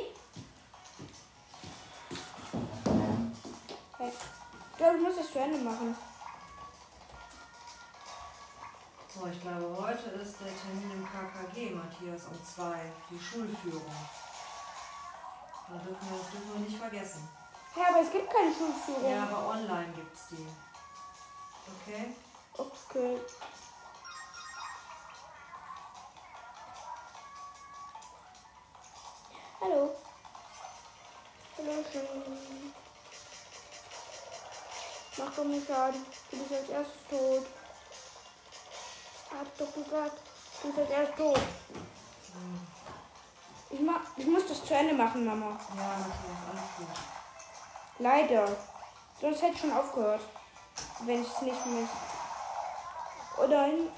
Ja. 3.98 4.06
Ich 4.06 4.78
glaube, 4.78 4.96
ich 4.96 5.02
muss 5.02 5.16
das 5.16 5.32
zu 5.32 5.38
Ende 5.38 5.58
machen. 5.58 5.96
So, 9.18 9.26
ich 9.28 9.40
glaube, 9.40 9.74
heute 9.80 10.10
ist 10.10 10.36
der 10.40 10.48
Termin 10.48 10.90
im 10.90 11.08
KKG, 11.08 11.70
Matthias, 11.70 12.26
um 12.26 12.38
zwei. 12.44 12.92
Die 13.10 13.18
Schulführung. 13.18 13.94
Da 15.68 15.74
dürfen 15.78 16.10
wir, 16.10 16.18
das 16.18 16.30
dürfen 16.32 16.52
wir 16.52 16.60
nicht 16.68 16.78
vergessen. 16.78 17.26
Ja, 17.74 17.88
aber 17.88 18.02
es 18.02 18.12
gibt 18.12 18.30
keine 18.30 18.54
Schulführung. 18.54 19.10
Ja, 19.10 19.22
aber 19.22 19.48
online 19.48 19.92
gibt's 19.94 20.28
die. 20.32 20.46
Okay? 21.88 22.14
Okay. 22.58 23.18
Hallo. 29.62 29.94
Hallo, 31.56 31.84
schön. 31.90 32.74
Mach 35.16 35.34
doch 35.34 35.44
nicht 35.44 35.66
Schaden. 35.66 36.04
Du 36.30 36.36
bist 36.36 36.52
als 36.52 36.68
erstes 36.68 37.08
tot. 37.08 37.46
Hab 39.38 39.58
doch 39.58 39.74
gesagt, 39.74 40.18
du 40.62 40.72
bist 40.72 40.90
erstes 40.90 41.16
tot. 41.16 41.40
Ich, 43.68 43.80
mach, 43.80 44.00
ich 44.16 44.26
muss 44.26 44.46
das 44.46 44.64
zu 44.64 44.74
Ende 44.74 44.94
machen, 44.94 45.26
Mama. 45.26 45.58
Ja, 45.76 45.96
Matthias, 45.98 46.38
alles 46.50 46.76
gut. 46.78 46.86
Leider. 47.98 48.56
Sonst 49.20 49.42
hätte 49.42 49.54
ich 49.54 49.60
schon 49.60 49.72
aufgehört. 49.72 50.22
Wenn 51.00 51.22
ich 51.22 51.28
es 51.28 51.42
nicht 51.42 51.66
mehr. 51.66 51.88
Oder 53.36 53.66
in. 53.66 53.90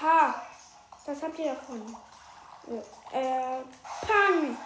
Ha! 0.00 0.34
Was 1.04 1.22
habt 1.22 1.38
ihr 1.38 1.54
davon? 1.54 1.96
Ja. 2.66 3.18
Äh. 3.18 3.62
Pang! 4.06 4.56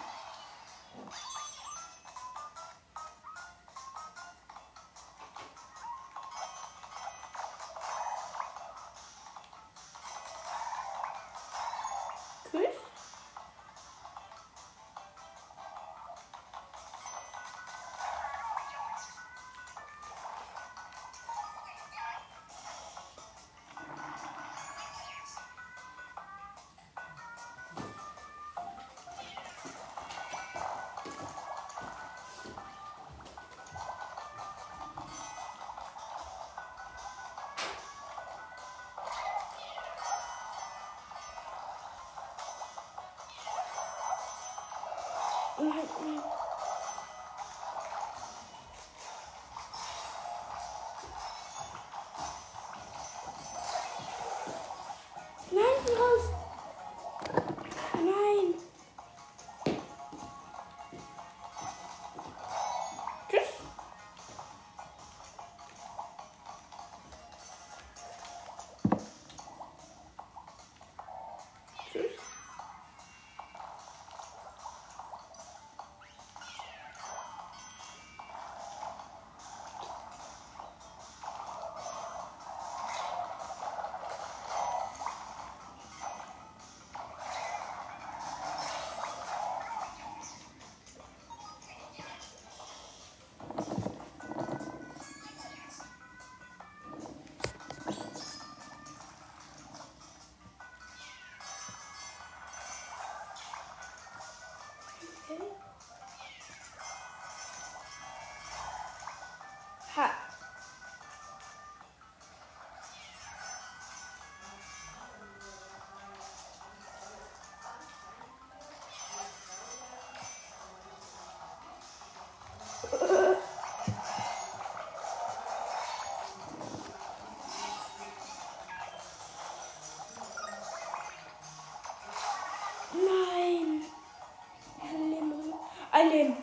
Oh. 135.97 135.99
Ein 135.99 136.09
Leben. 136.11 136.37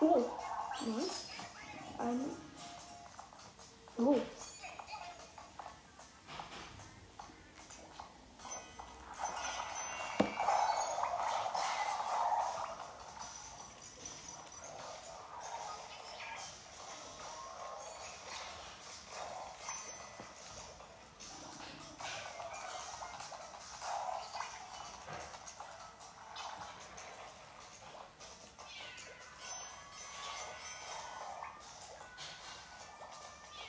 Oh. 0.00 0.24
Was? 0.86 1.26
Ein. 1.98 2.43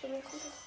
Bei 0.06 0.12
mir. 0.12 0.65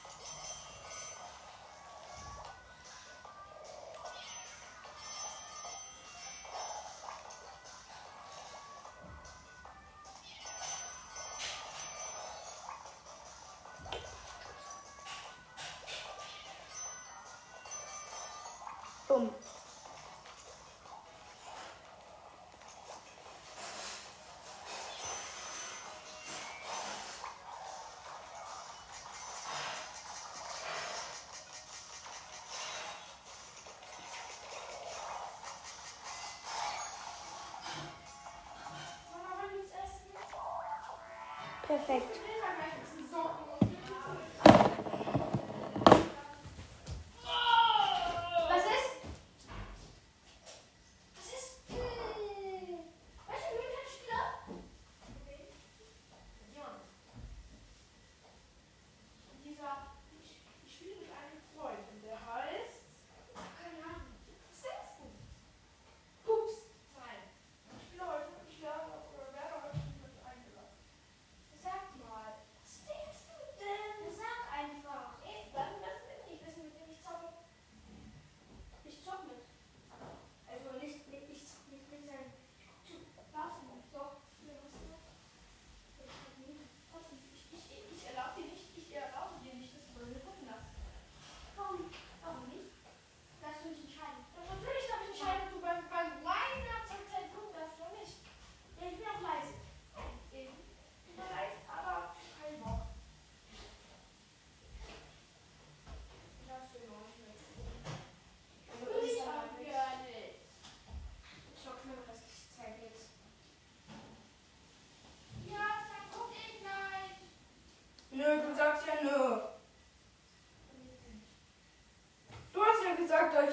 Perfeito. 41.68 42.37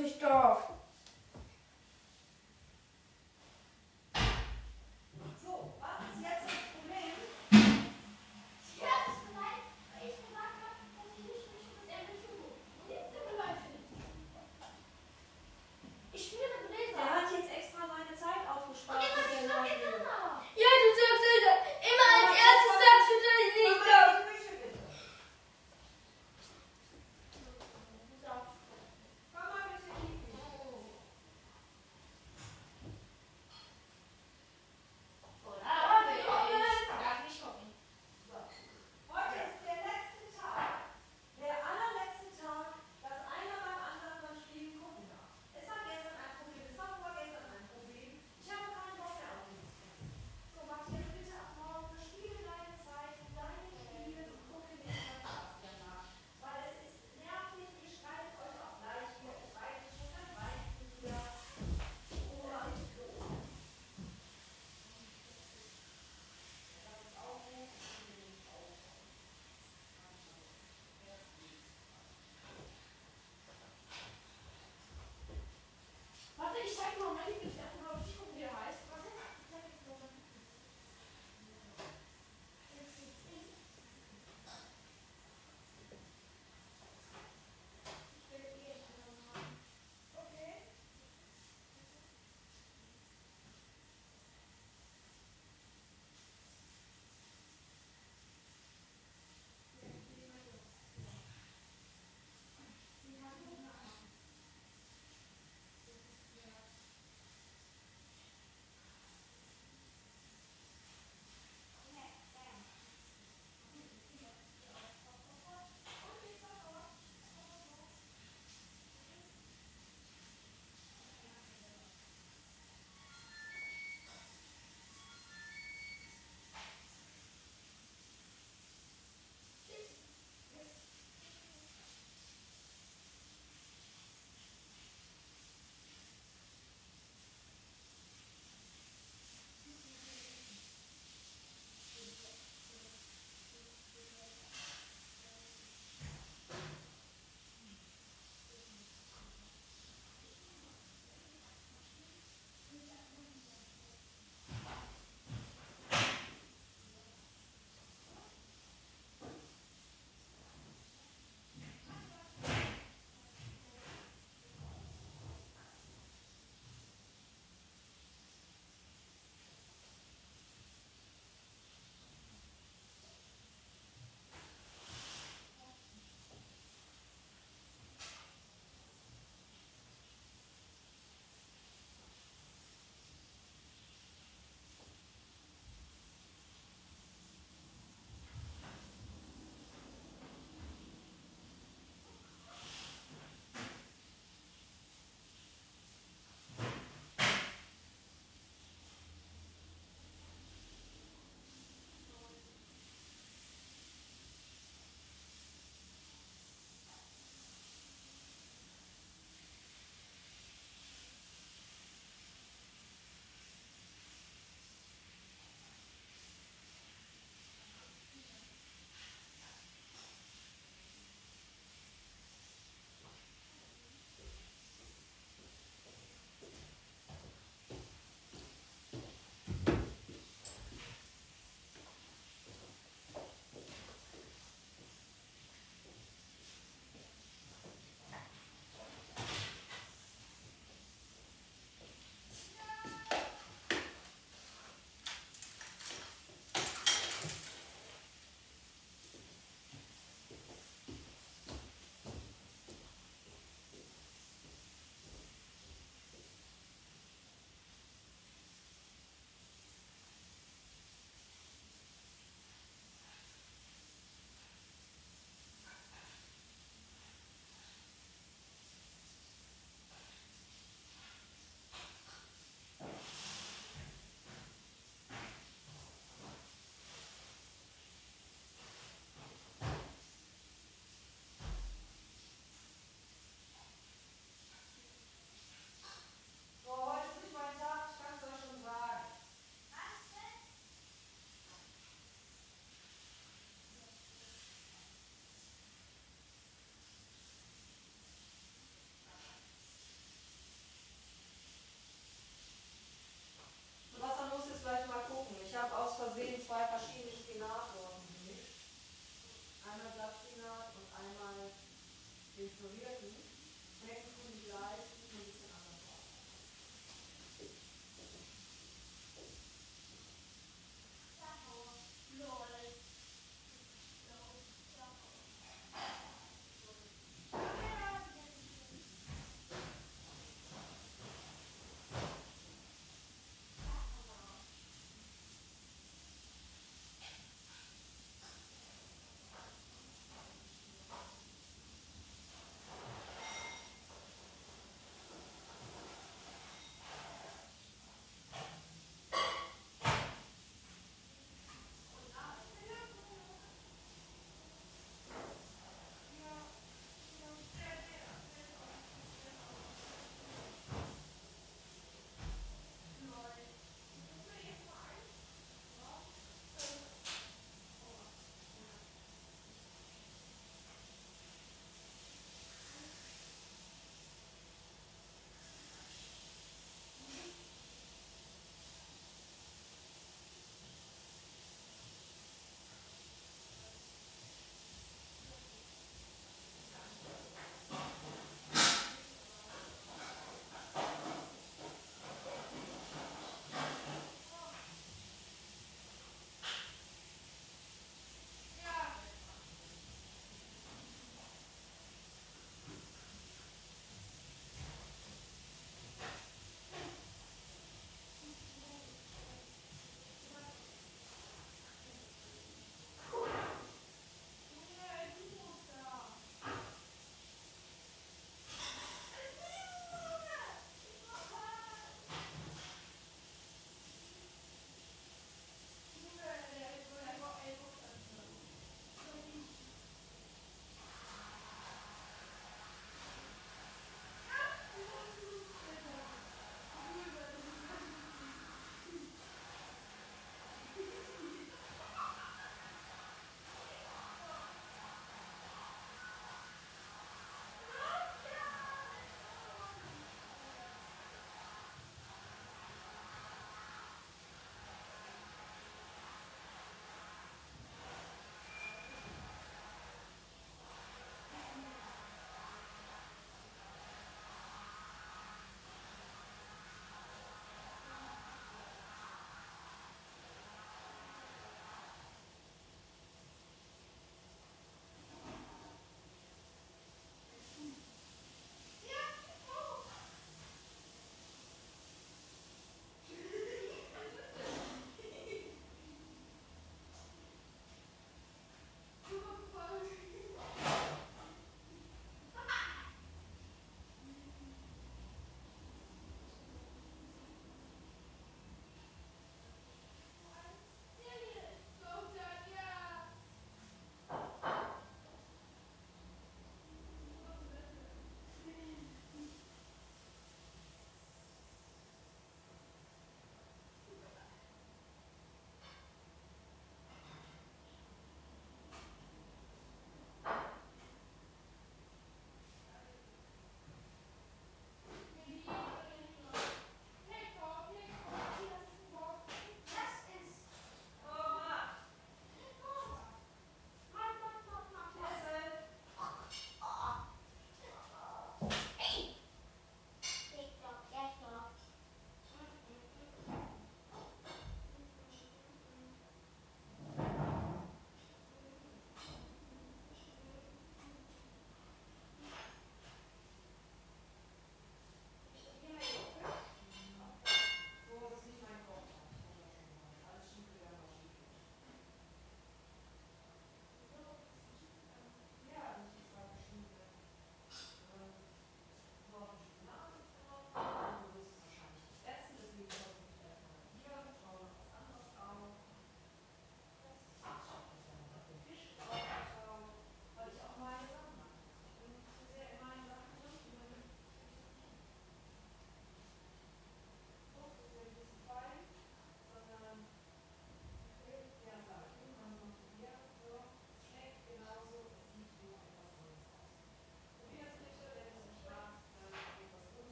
natürlich 0.00 0.18
da 0.18 0.39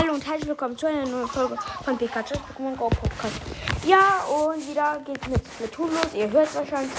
Hallo 0.00 0.12
und 0.14 0.24
herzlich 0.24 0.46
willkommen 0.46 0.78
zu 0.78 0.86
einer 0.86 1.04
neuen 1.04 1.26
Folge 1.26 1.58
von 1.84 1.98
Pikachu 1.98 2.34
Pokémon 2.34 2.76
Go 2.76 2.88
Podcast. 2.88 3.40
Ja, 3.84 4.22
und 4.26 4.64
wieder 4.68 5.00
geht's 5.04 5.26
mit 5.26 5.44
Splatoon 5.44 5.90
los. 5.90 6.14
Ihr 6.14 6.30
hört 6.30 6.54
wahrscheinlich. 6.54 6.92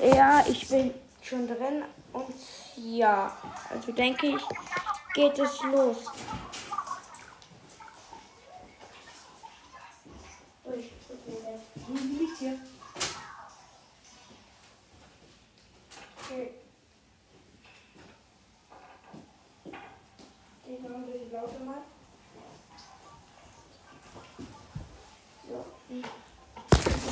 Ja, 0.00 0.44
ich 0.46 0.68
bin 0.68 0.94
schon 1.22 1.48
drin 1.48 1.82
und 2.12 2.32
ja, 2.76 3.36
also 3.68 3.90
denke 3.90 4.28
ich, 4.28 4.42
geht 5.12 5.36
es 5.40 5.60
los. 5.64 5.96
Wie 11.88 12.16
liegt 12.16 12.38
hier? 12.38 12.60
Okay. 16.22 16.50
Den 20.64 20.82
machen 20.84 21.06
wir 21.08 21.18
die 21.18 21.34
Laute 21.34 21.64
mal. 21.64 21.82
So. 25.50 25.64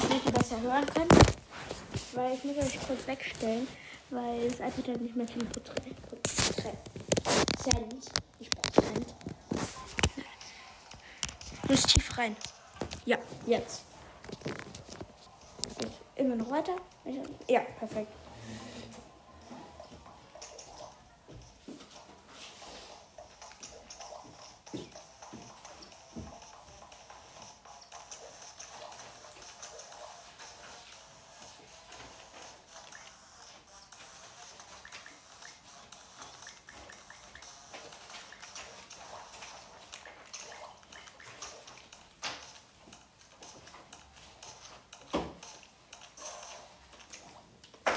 Damit 0.08 0.24
ihr 0.26 0.32
besser 0.32 0.60
hören 0.60 0.86
könnt. 0.94 1.12
Weil 2.12 2.34
ich 2.34 2.44
muss 2.44 2.56
euch 2.58 2.78
kurz 2.86 2.97
wegstellen, 3.08 3.66
weil 4.10 4.48
das 4.48 4.60
iPad 4.60 4.94
hat 4.94 5.00
nicht 5.00 5.16
mehr 5.16 5.26
viel 5.26 5.44
Prozent. 5.46 5.86
Nicht 8.38 8.54
Prozent. 8.54 9.14
Muss 11.68 11.82
tief 11.82 12.16
rein. 12.16 12.36
Ja. 13.04 13.18
Jetzt 13.46 13.82
immer 16.16 16.36
noch 16.36 16.50
weiter. 16.50 16.76
Ja, 17.48 17.60
perfekt. 17.78 18.12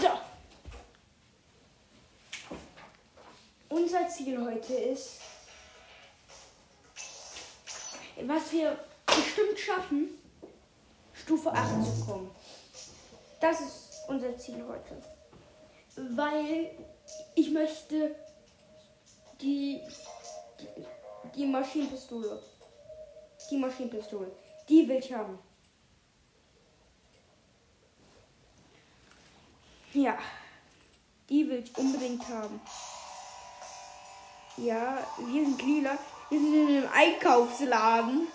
So. 0.01 0.09
Unser 3.70 4.01
Ziel 4.12 4.38
heute 4.43 4.74
ist, 4.74 5.22
was 8.24 8.51
wir 8.51 8.78
bestimmt 9.05 9.57
schaffen, 9.57 10.09
Stufe 11.14 11.51
8 11.51 11.86
zu 11.86 12.05
kommen. 12.05 12.32
Das 13.39 13.62
ist 13.62 14.01
unser 14.09 14.38
Ziel 14.38 14.64
heute. 14.68 15.01
Weil 15.95 16.72
ich 17.36 17.51
möchte 17.51 18.16
die, 19.39 19.82
die, 20.59 20.86
die 21.36 21.45
Maschinenpistole, 21.45 22.41
die 23.49 23.57
Maschinenpistole, 23.57 24.32
die 24.68 24.88
will 24.89 24.97
ich 24.97 25.14
haben. 25.14 25.39
Ja, 29.93 30.18
die 31.30 31.49
will 31.49 31.64
ich 31.64 31.78
unbedingt 31.78 32.28
haben. 32.28 32.62
Ja, 34.58 34.97
wir 35.18 35.45
sind 35.45 35.62
lila. 35.62 35.97
Wir 36.30 36.39
sind 36.39 36.54
in 36.54 36.68
einem 36.78 36.89
Einkaufsladen. 36.93 38.28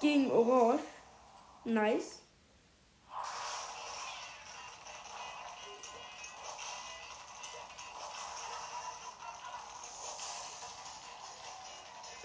Gegen 0.00 0.30
Orange. 0.30 0.82
Nice. 1.64 2.22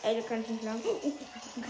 Ey, 0.03 0.21
da 0.21 0.27
kann 0.27 0.41
ich 0.41 0.47
nicht 0.47 0.63
lang. 0.63 0.81
Oh, 0.85 0.95
oh, 1.03 1.11
da 1.55 1.61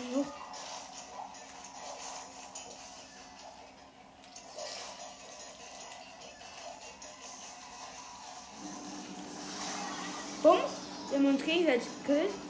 Wir 11.27 11.33
haben 11.33 11.39
uns 11.39 11.45
gegenseitig 11.45 11.87
gekillt. 12.05 12.46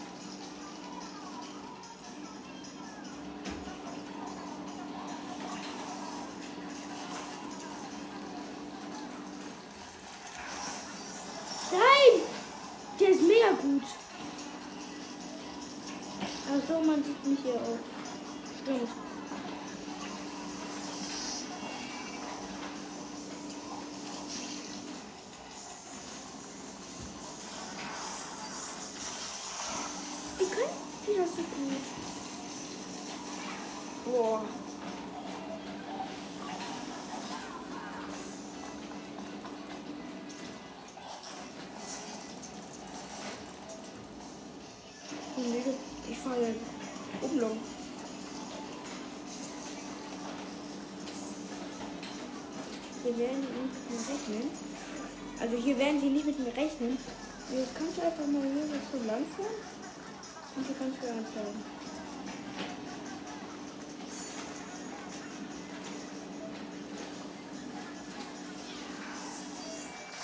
Werden 53.18 53.42
sie 53.42 53.50
nicht 53.50 53.74
mit 53.74 53.90
mir 53.90 54.14
rechnen. 54.14 54.52
Also 55.40 55.58
hier 55.58 55.80
werden 55.80 56.00
sie 56.00 56.10
nicht 56.10 56.26
mit 56.26 56.40
mir 56.40 56.56
rechnen. 56.56 56.98
Jetzt 57.52 57.76
kannst 57.76 57.98
du 57.98 58.02
einfach 58.04 58.28
mal 58.28 58.44
hier 58.44 58.64
so 58.92 58.98
langsam. 59.08 59.54
Und 60.56 60.66
hier 60.68 60.76
kannst 60.78 61.02
du 61.02 61.08
anzeigen. 61.08 61.64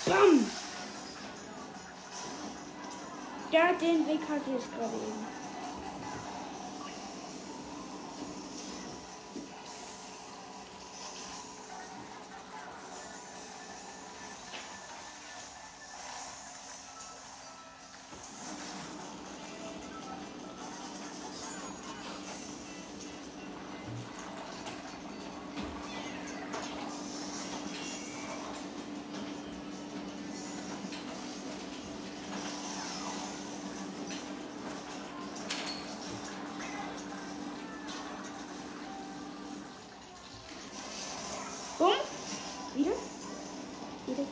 Bam! 0.06 0.46
Ja, 3.50 3.72
den 3.72 4.06
Weg 4.06 4.20
hatte 4.28 4.50
ich 4.56 4.70
gerade 4.70 4.94
eben. 4.94 5.33
Wieder. 42.74 42.90
Wieder. 44.06 44.22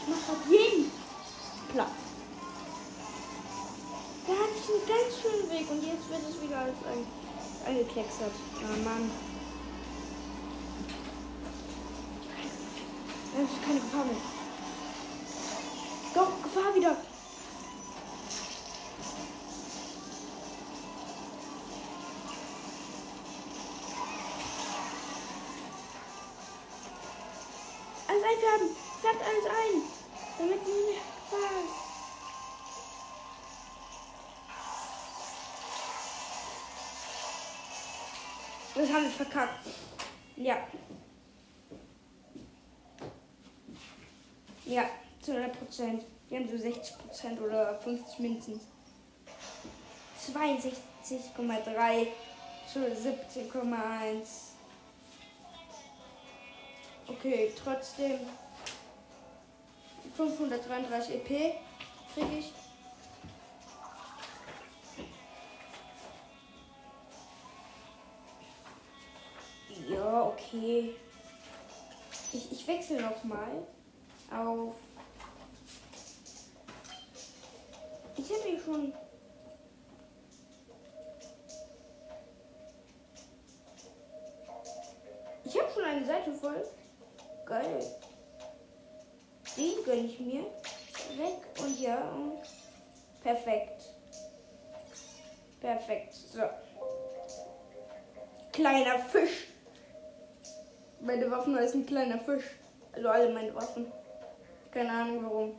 Ich 0.00 0.08
mach 0.08 0.26
grad 0.26 0.50
jeden 0.50 0.90
platt. 1.72 1.88
Da 4.26 4.32
hatte 4.32 4.52
ich 4.56 4.70
einen 4.70 4.88
ganz 4.88 5.20
schönen 5.20 5.50
Weg 5.50 5.70
und 5.70 5.82
jetzt 5.82 6.08
wird 6.08 6.22
es 6.28 6.42
wieder 6.42 6.58
als 6.58 6.78
ein, 6.90 7.06
angekleckselt. 7.66 8.32
Ah, 8.56 8.76
Mann. 8.84 9.10
Da 13.34 13.42
ist 13.42 13.64
keine 13.66 13.80
Gefahr 13.80 14.04
mehr. 14.06 14.16
Doch, 16.14 16.42
Gefahr 16.42 16.74
wieder. 16.74 16.96
Das 38.86 38.94
haben 38.94 39.04
wir 39.04 39.10
verkackt. 39.10 39.66
Ja. 40.36 40.58
Ja, 44.64 44.84
zu 45.20 45.32
100 45.32 45.58
Prozent. 45.58 46.04
Wir 46.28 46.38
haben 46.38 46.48
so 46.48 46.56
60 46.56 46.96
Prozent 46.98 47.40
oder 47.40 47.76
50 47.78 48.18
mindestens. 48.20 48.62
62,3 50.32 52.06
zu 52.72 52.78
17,1. 52.78 54.54
Okay, 57.08 57.52
trotzdem 57.60 58.20
533 60.16 61.14
EP 61.16 61.56
kriege 62.14 62.38
ich. 62.38 62.52
Ich 73.16 73.24
wechsle 73.24 73.24
noch 73.24 73.24
mal 73.24 73.66
auf. 74.30 74.74
Ich 78.16 78.30
habe 78.30 78.42
hier 78.48 78.60
schon. 78.60 78.92
Ich 85.44 85.60
habe 85.60 85.72
schon 85.72 85.84
eine 85.84 86.04
Seite 86.06 86.32
voll. 86.32 86.66
Geil. 87.46 87.86
Den 89.56 89.84
gönne 89.84 90.00
ich 90.02 90.20
mir. 90.20 90.40
Weg 91.16 91.62
und 91.62 91.80
ja. 91.80 92.10
Und 92.10 92.40
perfekt. 93.22 93.82
Perfekt. 95.60 96.14
So. 96.14 96.42
Kleiner 98.52 98.98
Fisch. 98.98 99.48
Meine 101.00 101.30
Waffen 101.30 101.56
heißen 101.56 101.86
kleiner 101.86 102.18
Fisch. 102.18 102.56
Also 102.96 103.08
alle 103.10 103.32
meine 103.32 103.54
Waffen. 103.54 103.86
Keine 104.72 104.90
Ahnung 104.90 105.22
warum. 105.22 105.52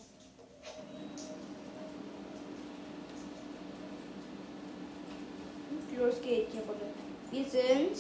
Los 5.96 6.22
geht 6.22 6.54
die 6.54 6.58
Runde. 6.58 6.86
Wir 7.32 7.44
sind 7.44 7.98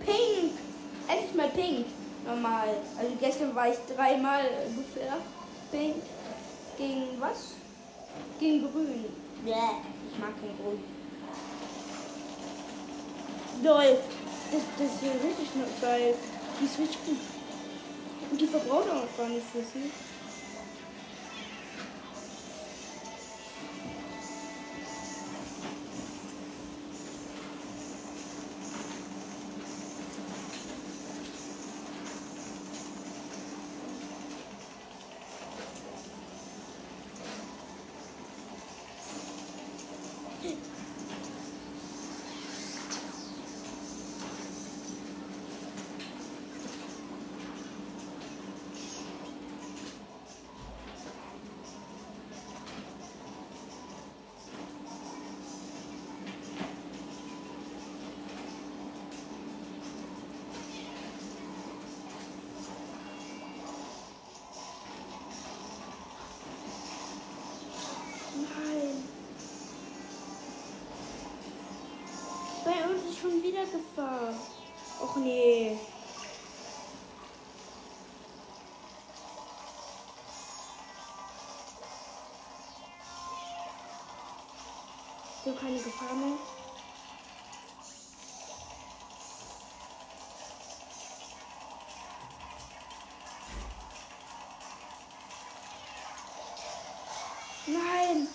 pink. 0.00 0.52
Endlich 1.06 1.34
mal 1.34 1.48
pink. 1.50 1.86
Normal. 2.26 2.68
Also 2.98 3.12
gestern 3.20 3.54
war 3.54 3.68
ich 3.68 3.76
dreimal 3.94 4.42
ungefähr 4.68 5.16
pink. 5.70 5.96
Gegen 6.76 7.20
was? 7.20 7.54
Gegen 8.38 8.70
grün. 8.70 9.04
Bäh. 9.44 9.52
Ich 10.12 10.18
mag 10.18 10.30
kein 10.40 10.56
grün. 10.56 10.82
Doll. 13.62 13.98
Das, 14.50 14.62
das 14.78 14.94
ist 14.94 15.02
ja 15.02 15.12
richtig 15.12 15.48
geil. 15.82 16.14
Die 16.60 16.64
ist 16.64 16.78
richtig 16.78 16.98
gut. 17.06 17.18
Und 18.30 18.40
die 18.40 18.46
verbraucht 18.46 18.90
auch 18.90 19.16
gar 19.16 19.28
nicht 19.28 19.46
so 19.52 19.60
viel. 19.60 19.90
Gefahr. 73.66 74.34
Och 75.00 75.16
nee. 75.16 75.78
So 85.44 85.54
keine 85.54 85.78
Gefahr 85.78 86.14
mehr. 86.14 86.36
Nein. 97.66 98.28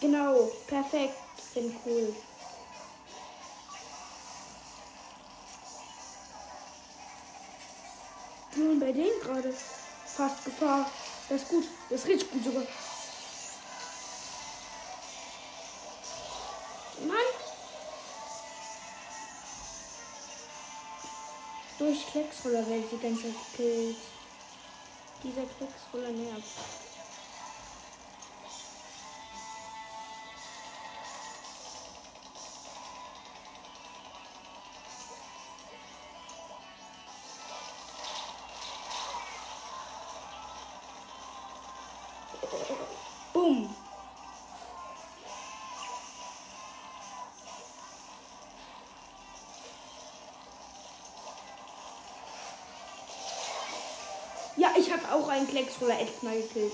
Genau, 0.00 0.50
perfekt. 0.66 1.16
Sind 1.54 1.74
cool. 1.86 2.14
Bei 8.84 8.92
denen 8.92 9.18
gerade 9.22 9.50
fast 9.50 10.44
Gefahr. 10.44 10.90
Das 11.30 11.40
ist 11.40 11.48
gut. 11.48 11.64
Das 11.88 12.00
ist 12.00 12.06
richtig 12.06 12.30
gut 12.30 12.44
sogar. 12.44 12.62
Mann. 17.06 17.16
Durch 21.78 22.06
Klecksroller 22.08 22.68
werde 22.68 22.84
ich 22.84 22.90
die 22.90 22.98
ganze 22.98 23.22
Zeit 23.22 23.34
gekillt. 23.56 23.96
Dieser 25.22 25.46
Klecksroller 25.56 26.10
nervt. 26.10 26.44
Einen 55.34 55.48
Klecksroller 55.48 56.00
echt 56.00 56.22
mal 56.22 56.36
gekillt. 56.36 56.72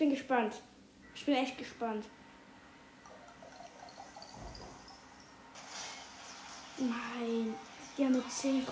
Bin 0.00 0.10
gespannt. 0.10 0.62
Ich 1.14 1.26
bin 1.26 1.34
echt 1.36 1.58
gespannt. 1.58 2.06
Nein, 6.78 7.54
die 7.98 8.04
haben 8.06 8.12
mit 8.12 8.24
10,1% 8.24 8.64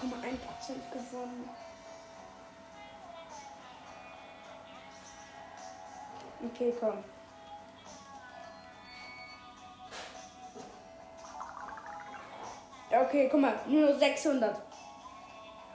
gewonnen. 0.90 1.50
Okay, 6.50 6.74
komm. 6.80 7.05
Okay, 12.90 13.28
guck 13.30 13.40
mal, 13.40 13.60
nur 13.66 13.90
noch 13.90 13.98
600. 13.98 14.62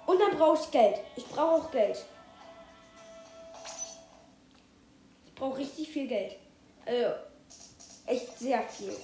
Und 0.08 0.20
dann 0.20 0.36
brauche 0.36 0.64
ich 0.64 0.72
Geld. 0.72 1.00
Ich 1.16 1.28
brauche 1.28 1.62
auch 1.62 1.72
Geld. 1.72 2.04
Viel 5.94 6.08
Geld. 6.08 6.36
Also, 6.86 7.14
echt 8.08 8.38
sehr 8.40 8.64
viel. 8.64 8.96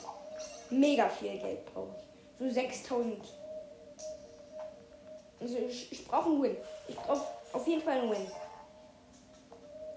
Mega 0.72 1.08
viel 1.08 1.38
Geld 1.38 1.66
brauche 1.74 1.96
ich. 1.96 2.40
So 2.40 2.50
6000. 2.50 3.24
Also 5.40 5.58
ich, 5.58 5.92
ich 5.92 6.08
brauche 6.08 6.30
einen 6.30 6.42
Win. 6.42 6.58
Ich 6.88 6.96
brauche 6.96 7.26
auf 7.54 7.68
jeden 7.68 7.82
Fall 7.82 8.02
einen 8.02 8.12
Win. 8.12 8.28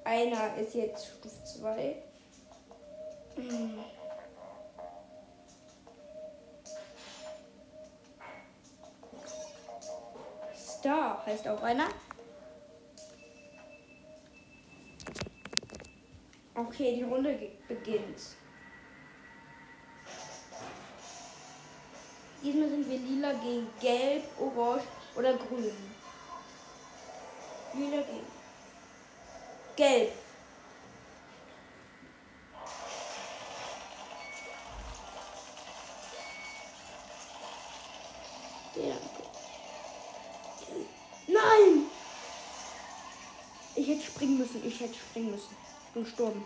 Einer 0.05 0.56
ist 0.56 0.74
jetzt 0.74 1.06
Stufe 1.06 1.44
2. 1.44 1.97
Hm. 3.36 3.78
Star 10.55 11.24
heißt 11.24 11.48
auch 11.48 11.62
einer. 11.62 11.89
Okay, 16.68 16.94
die 16.94 17.02
Runde 17.02 17.36
beginnt. 17.66 18.20
Diesmal 22.43 22.68
sind 22.68 22.89
wir 22.89 22.98
lila 22.98 23.32
gegen 23.32 23.66
gelb, 23.80 24.24
orange 24.39 24.84
oder 25.16 25.34
grün. 25.34 25.72
Lila 27.74 28.02
gegen 28.02 28.26
gelb. 29.76 30.12
Nein! 41.26 41.86
Ich 43.74 43.89
hätte 43.89 44.02
springen 44.02 44.39
müssen, 44.39 44.64
ich 44.64 44.78
hätte 44.80 44.94
springen 44.94 45.32
müssen. 45.32 45.56
Gestorben. 45.94 46.43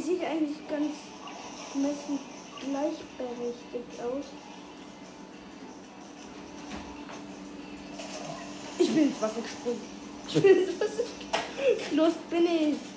Es 0.00 0.06
sieht 0.06 0.24
eigentlich 0.24 0.56
ganz 0.66 0.92
gemessen 1.74 2.18
gleichberechtigt 2.58 4.00
aus. 4.00 4.24
Ich 8.78 8.88
bin 8.94 9.08
ins 9.08 9.20
Wasser 9.20 9.42
gesprungen. 9.42 9.80
Ich 10.26 10.42
bin 10.42 10.56
ins 10.56 10.80
Wasser 10.80 11.02
gesprungen. 11.02 11.96
Los 11.96 12.14
bin 12.30 12.46
ich. 12.46 12.89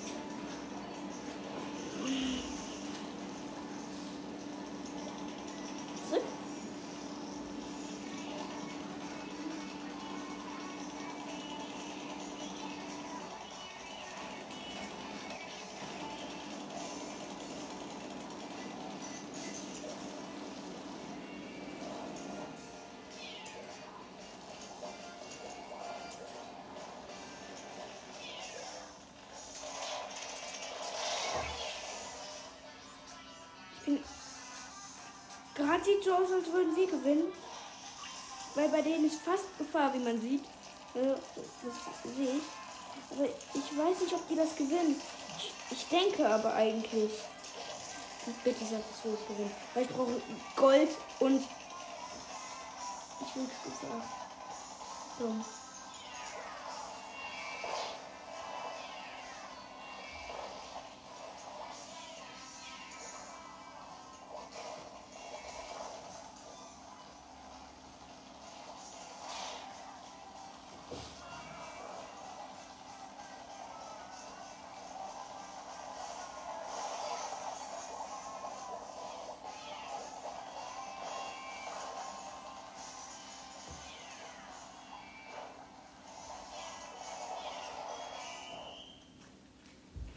So 36.04 36.14
aus, 36.14 36.30
als 36.32 36.52
würden 36.52 36.74
sie 36.74 36.86
gewinnen. 36.86 37.32
Weil 38.54 38.68
bei 38.68 38.82
denen 38.82 39.06
ist 39.06 39.20
fast 39.22 39.44
Gefahr, 39.58 39.92
wie 39.94 39.98
man 39.98 40.20
sieht. 40.20 40.44
Äh, 40.94 41.14
Das 41.14 42.14
sehe 42.16 42.36
ich. 42.36 42.42
Aber 43.10 43.24
ich 43.24 43.78
weiß 43.78 44.00
nicht, 44.00 44.14
ob 44.14 44.28
die 44.28 44.36
das 44.36 44.54
gewinnen. 44.54 45.00
Ich, 45.38 45.52
ich 45.70 45.88
denke 45.88 46.28
aber 46.28 46.54
eigentlich. 46.54 47.10
Bitte 48.42 48.64
sag, 48.64 48.80
dass 48.88 49.04
wir 49.04 49.18
gewinnen. 49.28 49.50
Weil 49.74 49.82
ich 49.84 49.88
brauche 49.90 50.20
Gold 50.56 50.90
und. 51.20 51.42
Ich 53.20 53.36
will 53.36 53.48
Stufe 53.60 53.86
8. 53.86 54.02
So. 55.18 55.63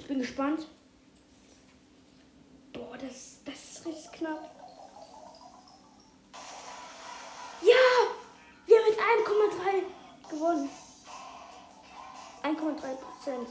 Bin 0.08 0.20
gespannt. 0.20 0.66
Boah, 2.72 2.98
das, 2.98 3.42
das 3.44 3.56
ist 3.56 3.86
richtig 3.86 4.12
knapp. 4.14 4.50
Ja! 7.62 7.76
Wir 8.66 8.78
haben 8.78 8.90
mit 8.90 9.00
1,3 9.00 10.30
gewonnen. 10.30 10.70
1,3 12.42 12.96
Prozent. 12.96 13.50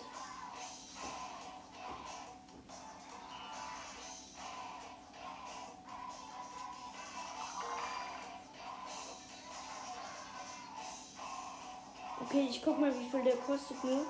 Okay, 12.22 12.46
ich 12.48 12.62
guck 12.64 12.80
mal, 12.80 12.98
wie 12.98 13.10
viel 13.10 13.22
der 13.22 13.36
kostet 13.36 13.84
nur. 13.84 14.06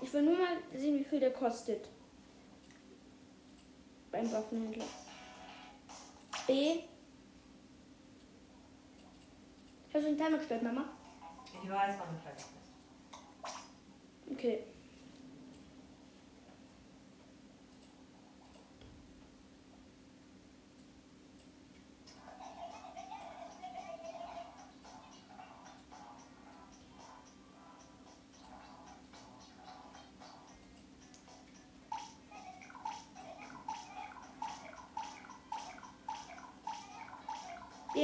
Ich 0.00 0.12
will 0.12 0.22
nur 0.22 0.38
mal 0.38 0.56
sehen, 0.74 0.98
wie 0.98 1.04
viel 1.04 1.20
der 1.20 1.32
kostet. 1.32 1.88
Beim 4.10 4.30
Waffenhändler. 4.32 4.84
B. 6.46 6.80
Hast 9.92 10.04
du 10.04 10.08
den 10.08 10.16
Timer 10.16 10.38
gestellt, 10.38 10.62
Mama? 10.62 10.84
Ich 11.62 11.68
weiß, 11.70 11.94
wann 11.98 12.14
du 12.14 12.22
fertig 12.22 12.46
bist. 12.46 14.32
Okay. 14.32 14.64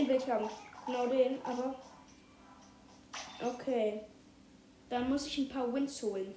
Den 0.04 0.10
will 0.10 0.16
ich 0.16 0.30
haben. 0.30 0.50
Genau 0.84 1.06
den, 1.06 1.38
aber. 1.44 1.74
Okay. 3.42 4.02
Dann 4.90 5.08
muss 5.08 5.26
ich 5.26 5.38
ein 5.38 5.48
paar 5.48 5.72
Wins 5.72 6.02
holen. 6.02 6.34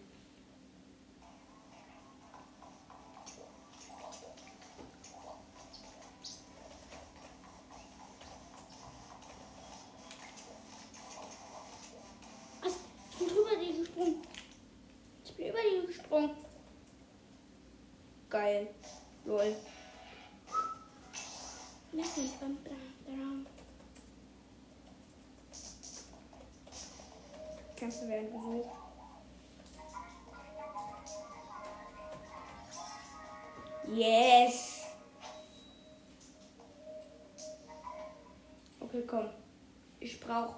Brauche 40.28 40.56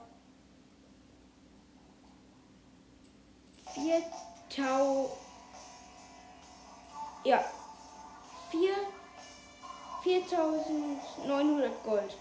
4000. 3.75 5.09
Ja. 7.23 7.43
4 8.51 8.73
4900 10.03 11.83
Gold. 11.83 12.17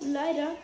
Leider 0.00 0.56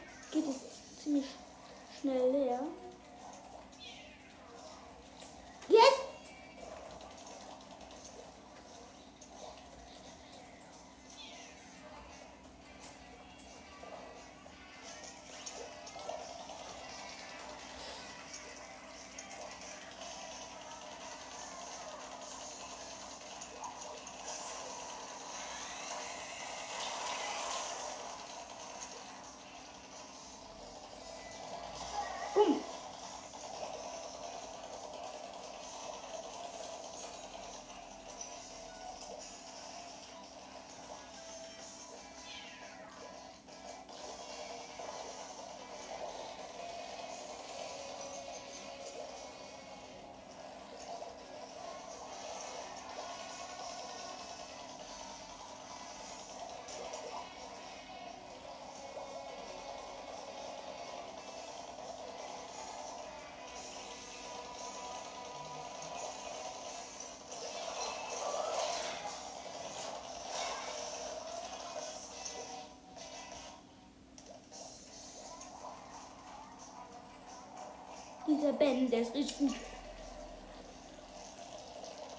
Dieser 78.38 78.52
Ben, 78.52 78.88
der 78.88 79.00
ist 79.00 79.14
richtig 79.14 79.36
gut. 79.38 79.56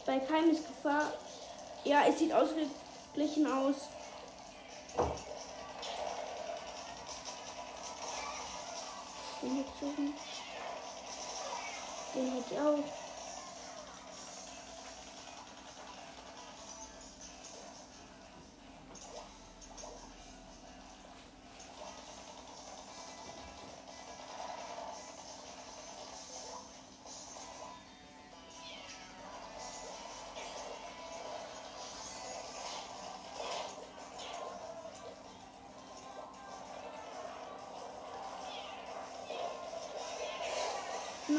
Bei 0.06 0.20
keinem 0.20 0.50
ist 0.50 0.68
Gefahr. 0.68 1.14
Ja, 1.86 2.02
es 2.10 2.20
sieht 2.20 2.34
ausgeglichen 2.34 3.48
aus. 3.48 3.76
Den 9.41 9.56
hätte 9.56 9.70
ich 9.80 9.86
auch. 9.86 9.96
Den 12.14 12.34
hätte 12.34 12.54
ich 12.54 12.60
auch. 12.60 13.09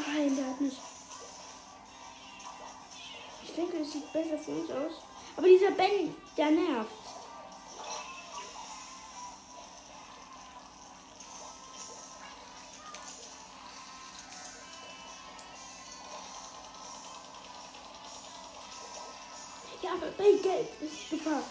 Nein, 0.07 0.35
der 0.35 0.47
hat 0.47 0.61
nicht. 0.61 0.77
Ich 3.43 3.53
denke, 3.53 3.77
es 3.77 3.91
sieht 3.91 4.11
besser 4.13 4.37
für 4.37 4.51
uns 4.51 4.71
aus. 4.71 5.03
Aber 5.35 5.47
dieser 5.47 5.71
Ben, 5.71 6.15
der 6.37 6.51
nervt. 6.51 6.91
Ja, 19.81 19.91
aber 19.93 20.11
bei 20.17 20.31
Geld 20.41 20.69
ist 20.81 21.09
Gefahr. 21.09 21.43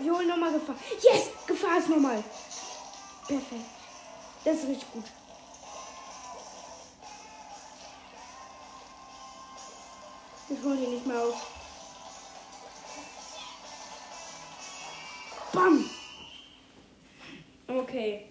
Wir 0.00 0.12
holen 0.12 0.28
nochmal 0.28 0.52
Gefahr. 0.52 0.76
Yes! 1.02 1.30
Gefahr 1.46 1.78
ist 1.78 1.88
nochmal. 1.88 2.22
Perfekt. 3.26 3.64
Das 4.44 4.56
ist 4.56 4.68
richtig 4.68 4.92
gut. 4.92 5.04
Ich 10.48 10.62
hole 10.62 10.76
ihn 10.76 10.90
nicht 10.90 11.06
mehr 11.06 11.20
auf. 11.22 11.46
Bam! 15.52 15.88
Okay. 17.66 18.26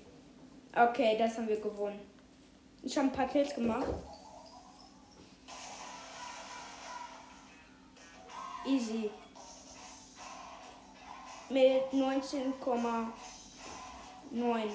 Okay, 0.76 1.18
das 1.18 1.38
haben 1.38 1.48
wir 1.48 1.60
gewonnen. 1.60 2.00
Ich 2.84 2.98
habe 2.98 3.08
ein 3.08 3.14
paar 3.14 3.28
Kills 3.28 3.54
gemacht. 3.56 3.88
Mit 11.54 11.94
19,9. 11.94 14.72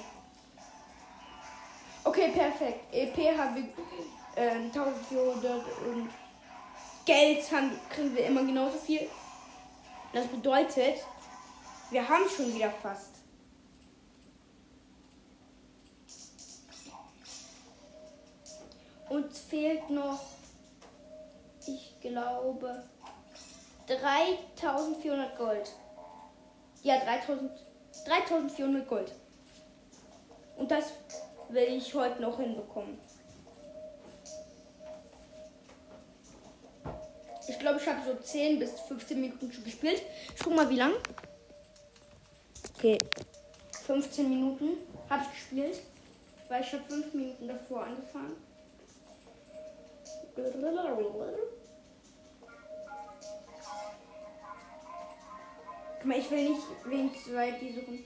Okay, 2.05 2.31
perfekt. 2.31 2.85
EP 2.93 3.37
haben 3.37 3.55
wir 3.55 3.63
äh, 4.41 4.51
1400 4.51 5.61
und 5.87 6.09
Geld 7.05 7.51
haben, 7.51 7.77
kriegen 7.89 8.15
wir 8.15 8.25
immer 8.25 8.43
genauso 8.43 8.77
viel. 8.77 9.09
Das 10.13 10.27
bedeutet, 10.27 11.05
wir 11.91 12.07
haben 12.07 12.23
schon 12.29 12.53
wieder 12.53 12.71
fast. 12.71 13.15
Uns 19.09 19.39
fehlt 19.39 19.89
noch, 19.89 20.21
ich 21.65 21.99
glaube, 21.99 22.83
3400 23.87 25.37
Gold. 25.37 25.73
Ja, 26.83 26.97
3000, 26.99 27.51
3400 28.05 28.87
Gold. 28.87 29.11
Und 30.57 30.71
das 30.71 30.93
will 31.49 31.63
ich 31.63 31.93
heute 31.93 32.21
noch 32.21 32.39
hinbekommen. 32.39 32.97
Ich 37.47 37.57
glaube, 37.57 37.79
ich 37.79 37.87
habe 37.87 37.99
so 38.05 38.15
10 38.15 38.59
bis 38.59 38.79
15 38.81 39.19
Minuten 39.19 39.51
schon 39.51 39.63
gespielt. 39.63 40.01
Ich 40.35 40.43
guck 40.43 40.55
mal, 40.55 40.69
wie 40.69 40.75
lang. 40.75 40.93
Okay. 42.75 42.97
15 43.85 44.29
Minuten 44.29 44.77
habe 45.09 45.23
ich 45.23 45.31
gespielt, 45.31 45.81
weil 46.47 46.61
ich 46.61 46.71
habe 46.71 46.83
5 46.83 47.13
Minuten 47.13 47.47
davor 47.47 47.83
angefangen. 47.85 48.35
Guck 55.99 56.07
mal, 56.07 56.17
ich 56.17 56.31
will 56.31 56.51
nicht 56.51 56.61
wegen 56.85 57.11
zwei 57.13 57.51
die 57.51 57.73
suchen. 57.73 57.99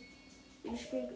Die 0.63 0.75
spielen. 0.75 1.09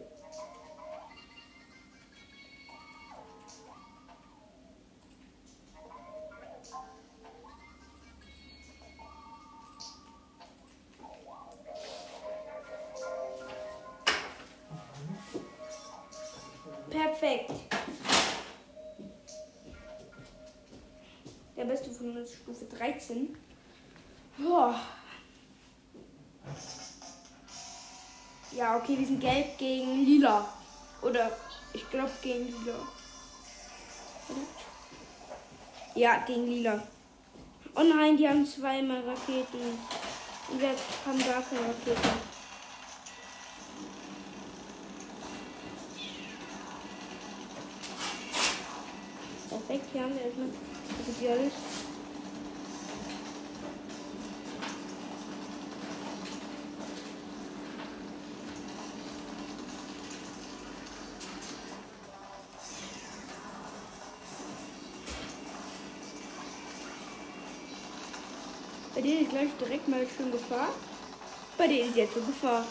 Perfekt. 16.88 17.50
Der 21.56 21.64
beste 21.64 21.90
von 21.90 22.16
uns 22.16 22.34
Stufe 22.34 22.66
13. 22.66 23.36
Ja, 28.68 28.76
okay, 28.76 28.98
wir 28.98 29.06
sind 29.06 29.18
gelb 29.18 29.56
gegen 29.56 30.04
lila. 30.04 30.46
Oder 31.00 31.30
ich 31.72 31.88
glaube 31.88 32.10
gegen 32.20 32.48
lila. 32.48 32.74
Ja, 35.94 36.18
gegen 36.26 36.46
lila. 36.46 36.82
Oh 37.74 37.82
nein, 37.82 38.18
die 38.18 38.28
haben 38.28 38.44
zweimal 38.44 39.00
Raketen. 39.08 39.78
Und 40.50 40.60
wir 40.60 40.68
haben 41.06 41.18
gar 41.18 41.40
keine 41.40 41.62
Raketen. 41.62 42.10
Perfekt, 49.48 49.84
hier 49.92 50.02
haben 50.02 50.14
wir 50.14 50.22
erstmal 50.26 50.48
das 50.48 51.08
ist 51.08 51.26
alles. 51.26 51.87
Denen 69.08 69.22
ist 69.22 69.30
gleich 69.30 69.48
direkt 69.58 69.88
mal 69.88 70.06
schon 70.16 70.30
Gefahr. 70.30 70.68
Bei 71.56 71.66
denen 71.66 71.88
ist 71.88 71.96
jetzt 71.96 72.12
schon 72.12 72.26
Gefahr. 72.26 72.64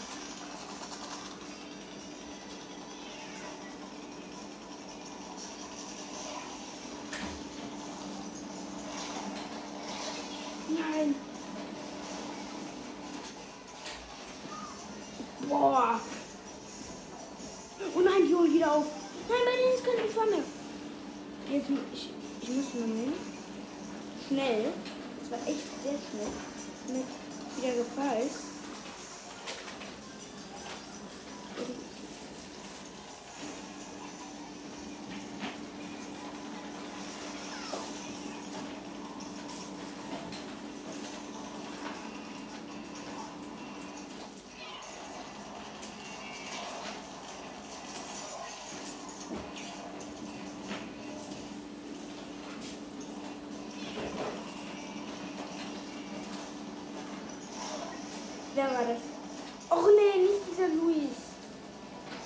Wer 58.58 58.66
war 58.66 58.86
das? 58.88 59.78
Och 59.78 59.88
nee, 59.96 60.24
nicht 60.24 60.42
dieser 60.50 60.70
Luis. 60.70 61.14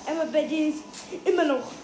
Aber 0.08 0.32
bei 0.32 0.44
denen 0.44 0.70
ist 0.70 0.84
immer 1.26 1.44
noch. 1.44 1.81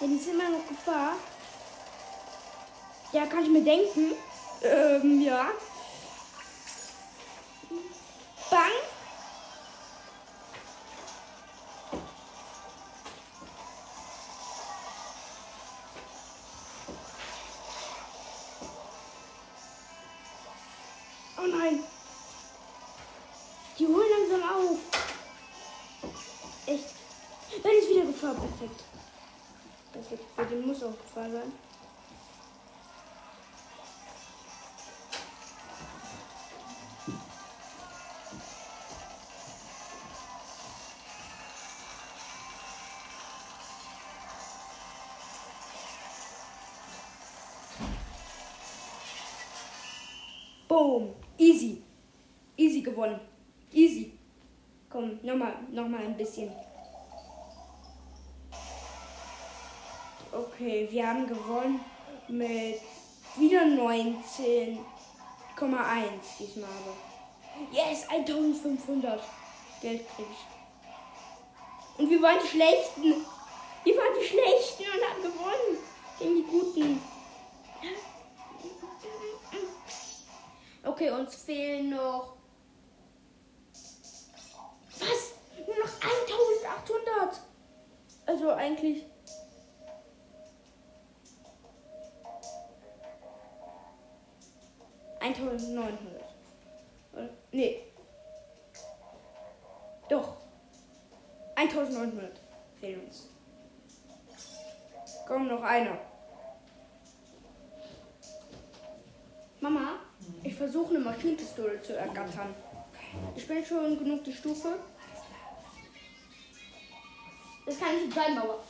Ja, 0.00 0.06
die 0.06 0.16
sind 0.18 0.34
immer 0.34 0.50
noch 0.50 0.66
Gefahr. 0.68 1.16
Ja, 3.12 3.26
kann 3.26 3.42
ich 3.42 3.50
mir 3.50 3.62
denken. 3.62 4.12
Ähm, 4.62 5.22
ja. 5.22 5.46
Boom. 50.68 51.14
Easy. 51.38 51.82
Easy 52.56 52.82
gewonnen. 52.82 53.18
Easy. 53.72 54.12
Komm, 54.90 55.18
nochmal, 55.22 55.54
nochmal 55.72 56.02
ein 56.02 56.16
bisschen. 56.16 56.52
Okay, 60.30 60.86
wir 60.90 61.08
haben 61.08 61.26
gewonnen 61.26 61.80
mit 62.28 62.80
wieder 63.36 63.62
19,1 63.62 64.78
diesmal. 66.38 66.68
Yes, 67.72 68.06
1500 68.08 69.20
Geld 69.80 70.06
krieg 70.14 70.26
ich. 70.30 71.98
Und 71.98 72.10
wir 72.10 72.20
waren 72.22 72.38
die 72.42 72.48
Schlechten. 72.48 73.24
Wir 73.84 73.96
waren 73.96 74.14
die 74.20 74.26
Schlechten 74.26 74.82
und 74.82 75.02
haben 75.08 75.22
gewonnen. 75.22 75.78
Gegen 76.18 76.36
die 76.36 76.42
Guten. 76.42 77.00
Okay, 80.98 81.10
uns 81.12 81.36
fehlen 81.36 81.90
noch. 81.90 82.34
Was? 84.98 85.34
Nur 85.64 85.76
noch 85.76 85.92
1800. 85.94 87.40
Also 88.26 88.50
eigentlich. 88.50 89.04
Eintausendneunhundert. 95.20 96.34
Nee. 97.52 97.84
Doch. 100.08 100.36
1900 101.54 102.40
fehlen 102.80 103.06
uns. 103.06 103.28
Komm, 105.28 105.46
noch 105.46 105.62
einer. 105.62 106.07
versuche 110.78 110.94
eine 110.94 111.04
Maschinenpistole 111.04 111.82
zu 111.82 111.96
ergattern. 111.96 112.54
Ich 113.36 113.46
bin 113.48 113.64
schon 113.64 113.98
genug 113.98 114.22
die 114.24 114.32
Stufe. 114.32 114.78
Das 117.66 117.78
kann 117.78 117.88
ich 117.96 118.04
mit 118.04 118.12
Steinmauer. 118.12 118.60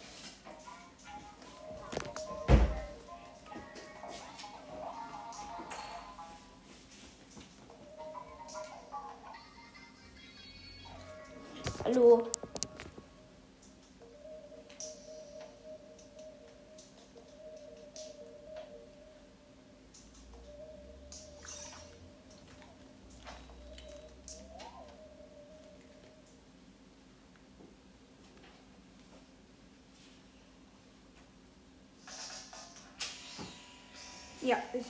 Ja, 34.48 34.56
ist. 34.72 34.88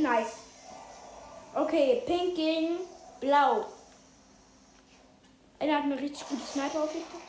Nice. 0.00 0.36
Okay, 1.56 2.04
pink 2.06 2.36
gegen 2.36 2.76
blau. 3.18 3.66
Einer 5.58 5.78
hat 5.78 5.82
eine 5.82 5.98
richtig 5.98 6.28
gute 6.28 6.42
Sniper 6.42 6.84
auf 6.84 6.94
jeden 6.94 7.04
Fall. 7.04 7.20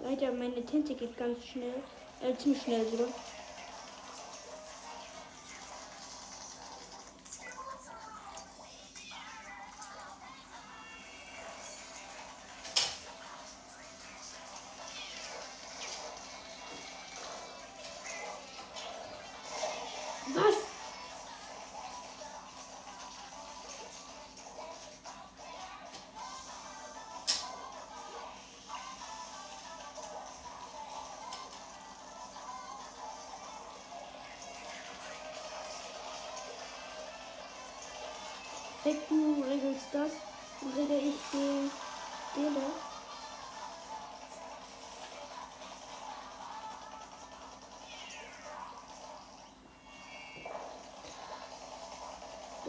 Leider, 0.00 0.32
meine 0.32 0.66
Tinte 0.66 0.96
geht 0.96 1.16
ganz 1.16 1.44
schnell. 1.44 1.80
Äh, 2.20 2.36
ziemlich 2.36 2.62
schnell 2.62 2.86
sogar. 2.90 3.08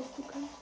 Dass 0.01 0.15
du 0.15 0.23
kannst. 0.23 0.60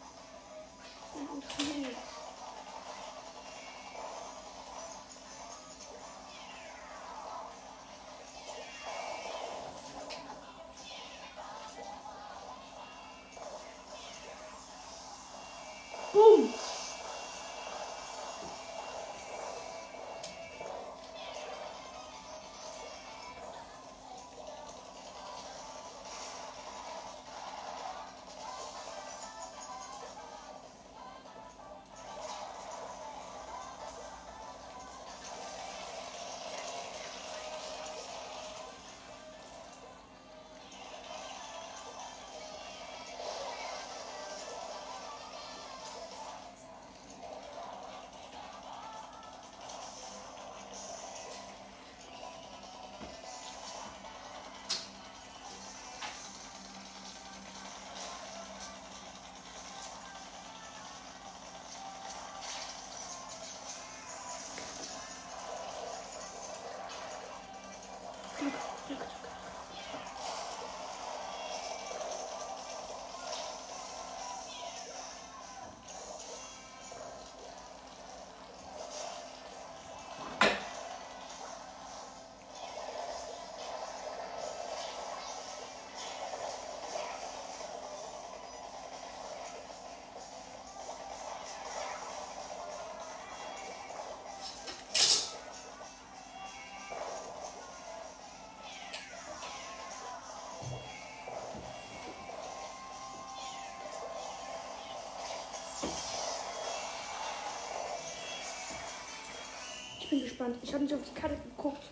Bin 110.10 110.24
gespannt. 110.24 110.58
Ich 110.62 110.74
habe 110.74 110.84
nicht 110.84 110.94
auf 110.94 111.02
die 111.04 111.20
Karte 111.20 111.36
geguckt. 111.36 111.84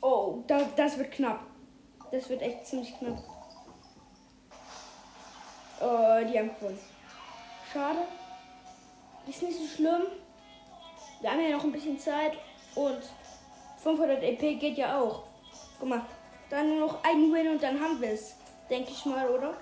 Oh, 0.00 0.42
da, 0.46 0.62
das 0.76 0.98
wird 0.98 1.12
knapp. 1.12 1.40
Das 2.10 2.28
wird 2.28 2.42
echt 2.42 2.66
ziemlich 2.66 2.96
knapp. 2.98 3.18
Oh, 5.80 6.18
die 6.28 6.38
haben 6.38 6.50
gewonnen. 6.58 6.78
Schade. 7.72 8.00
Ist 9.26 9.42
nicht 9.42 9.58
so 9.58 9.66
schlimm. 9.66 10.02
Wir 11.20 11.30
haben 11.30 11.40
ja 11.40 11.56
noch 11.56 11.64
ein 11.64 11.72
bisschen 11.72 11.98
Zeit 11.98 12.32
und 12.74 12.98
500 13.82 14.22
EP 14.22 14.58
geht 14.60 14.76
ja 14.76 15.00
auch. 15.00 15.22
Guck 15.78 15.88
mal, 15.88 16.02
dann 16.50 16.68
nur 16.68 16.88
noch 16.88 17.04
ein 17.04 17.32
Win 17.32 17.52
und 17.52 17.62
dann 17.62 17.80
haben 17.80 18.00
wir 18.00 18.10
es. 18.10 18.36
Denke 18.68 18.90
ich 18.90 19.04
mal, 19.06 19.28
oder? 19.28 19.54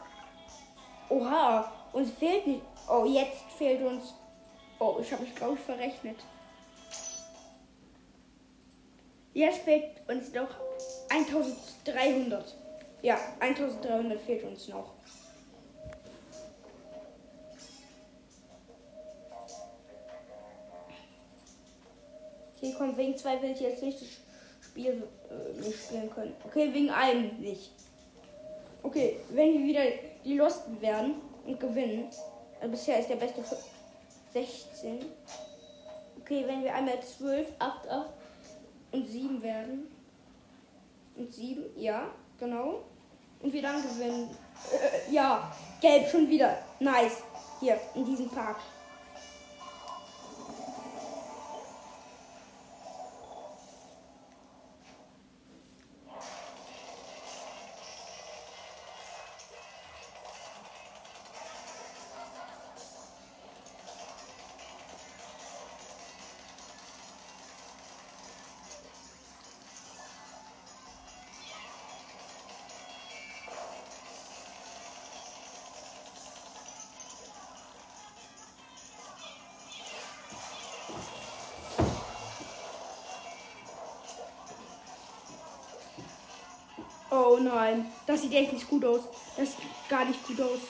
Oha, 1.08 1.70
uns 1.92 2.10
fehlt 2.12 2.46
nicht. 2.46 2.62
Oh, 2.88 3.04
jetzt 3.04 3.42
fehlt 3.56 3.82
uns. 3.82 4.14
Oh, 4.82 4.96
ich 4.98 5.12
habe 5.12 5.22
mich, 5.22 5.34
glaube 5.34 5.54
ich, 5.54 5.60
verrechnet. 5.60 6.16
Jetzt 9.34 9.60
fehlt 9.60 10.00
uns 10.08 10.32
noch 10.32 10.48
1300. 11.10 12.56
Ja, 13.02 13.18
1300 13.40 14.18
fehlt 14.20 14.42
uns 14.44 14.68
noch. 14.68 14.94
Hier 22.58 22.74
kommt 22.74 22.96
wegen 22.96 23.16
zwei 23.16 23.40
will 23.42 23.52
ich 23.52 23.60
jetzt 23.60 23.82
nicht 23.82 24.00
das 24.00 24.08
Spiel 24.66 25.06
äh, 25.30 25.60
nicht 25.60 25.78
spielen 25.78 26.10
können. 26.10 26.34
Okay, 26.44 26.72
wegen 26.72 26.90
einem 26.90 27.38
nicht. 27.38 27.70
Okay, 28.82 29.20
wenn 29.30 29.52
wir 29.52 29.66
wieder 29.66 29.82
die 30.24 30.36
Losten 30.36 30.80
werden 30.80 31.16
und 31.46 31.60
gewinnen. 31.60 32.08
Also 32.60 32.70
bisher 32.70 32.98
ist 32.98 33.08
der 33.08 33.16
beste 33.16 33.42
16. 34.32 35.04
Okay, 36.20 36.44
wenn 36.46 36.62
wir 36.62 36.74
einmal 36.74 37.02
12, 37.02 37.48
8, 37.58 37.88
8 37.88 38.10
und 38.92 39.06
7 39.06 39.42
werden. 39.42 39.88
Und 41.16 41.32
7, 41.32 41.64
ja, 41.76 42.08
genau. 42.38 42.84
Und 43.40 43.52
wir 43.52 43.62
dann 43.62 43.82
gewinnen. 43.82 44.30
Äh, 44.72 45.12
ja, 45.12 45.50
gelb 45.80 46.08
schon 46.08 46.28
wieder. 46.28 46.58
Nice. 46.78 47.22
Hier, 47.60 47.78
in 47.94 48.04
diesem 48.04 48.28
Park. 48.28 48.56
Nein, 87.40 87.92
das 88.06 88.22
sieht 88.22 88.32
echt 88.32 88.52
nicht 88.52 88.68
gut 88.68 88.84
aus. 88.84 89.00
Das 89.36 89.48
sieht 89.50 89.88
gar 89.88 90.04
nicht 90.04 90.24
gut 90.26 90.40
aus. 90.40 90.60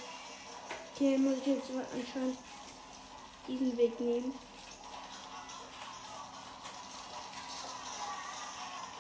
Okay, 0.95 1.17
muss 1.19 1.39
ich 1.41 1.47
jetzt 1.47 1.71
anscheinend 1.71 2.39
diesen 3.49 3.77
Weg 3.77 3.99
nehmen. 4.01 4.33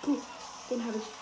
Gut, 0.02 0.22
den 0.70 0.84
habe 0.84 0.96
ich. 0.96 1.19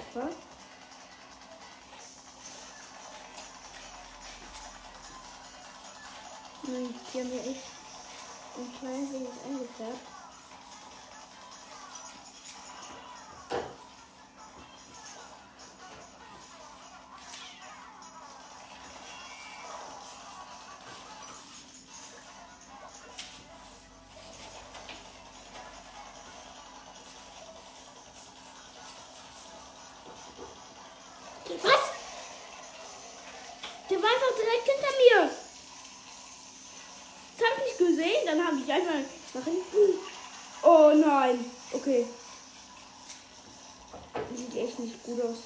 Kupfer? 0.00 0.30
Nein, 6.62 6.94
die 7.12 7.20
haben 7.20 7.32
ja 7.34 7.40
echt 7.40 7.64
ein 8.56 8.78
klein 8.78 9.12
wenig 9.12 9.28
eingefärbt. 9.46 10.19
Ich 38.70 38.76
einfach 38.76 38.94
nach 39.34 39.44
hinten. 39.44 39.98
Oh 40.62 40.92
nein. 40.94 41.44
Okay. 41.72 42.06
Das 44.12 44.38
sieht 44.38 44.56
echt 44.56 44.78
nicht 44.78 45.02
gut 45.02 45.20
aus. 45.22 45.38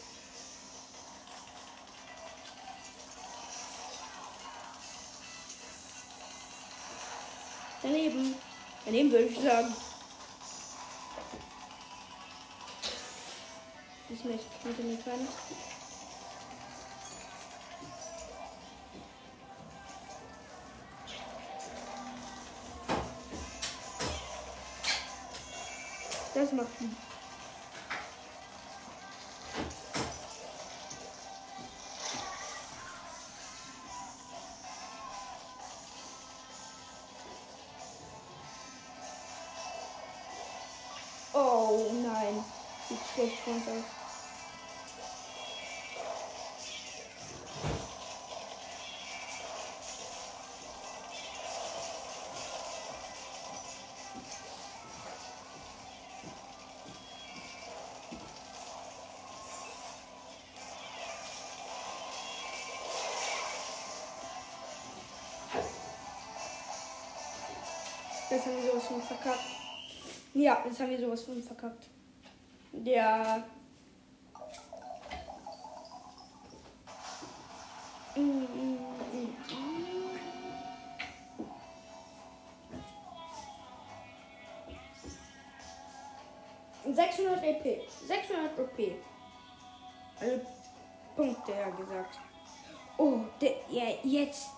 Daneben. 7.82 8.34
Daneben 8.84 9.12
würde 9.12 9.26
ich 9.26 9.40
sagen. 9.40 9.74
Ich 14.10 14.24
möchte 14.24 14.46
hinter 14.62 14.82
mir 14.82 14.96
können. 14.98 15.28
Das 15.48 15.73
Sinn. 26.78 26.96
Oh 41.32 41.90
nein, 42.02 42.44
sieht 42.88 42.98
schlecht 43.14 43.48
aus. 43.48 43.93
Das 68.34 68.46
haben 68.46 68.56
wir 68.56 68.68
sowas 68.68 68.86
von 68.86 69.00
verkackt. 69.00 69.44
Ja, 70.34 70.64
das 70.68 70.80
haben 70.80 70.90
wir 70.90 70.98
sowas 70.98 71.22
von 71.22 71.40
verkackt. 71.40 71.84
Mm. 78.16 78.44
600 86.92 87.44
EP. 87.44 87.88
600 88.04 88.58
EP. 88.58 88.96
Also 90.18 90.40
Punkte, 91.14 91.52
ja 91.52 91.70
gesagt. 91.70 92.18
Oh, 92.98 93.20
der, 93.40 93.54
ja, 93.70 93.84
jetzt. 94.02 94.50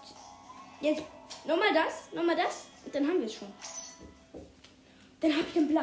Jetzt. 0.80 1.02
Nochmal 1.44 1.74
das, 1.74 2.10
nochmal 2.14 2.36
das. 2.36 2.68
Dann 2.92 3.06
haben 3.06 3.18
wir 3.18 3.26
es 3.26 3.34
schon. 3.34 3.52
Dann 5.20 5.32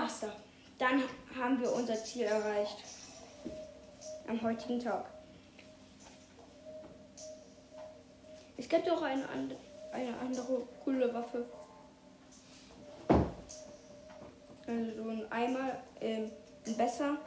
Blaster. 0.04 0.34
Dann 0.78 1.02
haben 1.40 1.62
wir 1.62 1.72
unser 1.72 1.96
Ziel 1.96 2.24
erreicht. 2.24 2.76
Am 4.28 4.42
heutigen 4.42 4.78
Tag. 4.78 5.06
Es 8.58 8.68
gibt 8.68 8.90
auch 8.90 9.02
eine, 9.02 9.24
and 9.30 9.56
eine 9.94 10.18
andere 10.18 10.68
coole 10.84 11.14
Waffe. 11.14 11.46
Also 14.68 15.04
so 15.04 15.10
ein 15.10 15.32
Eimer, 15.32 15.78
ähm, 16.02 16.32
ein 16.68 16.76
besser. 16.76 17.18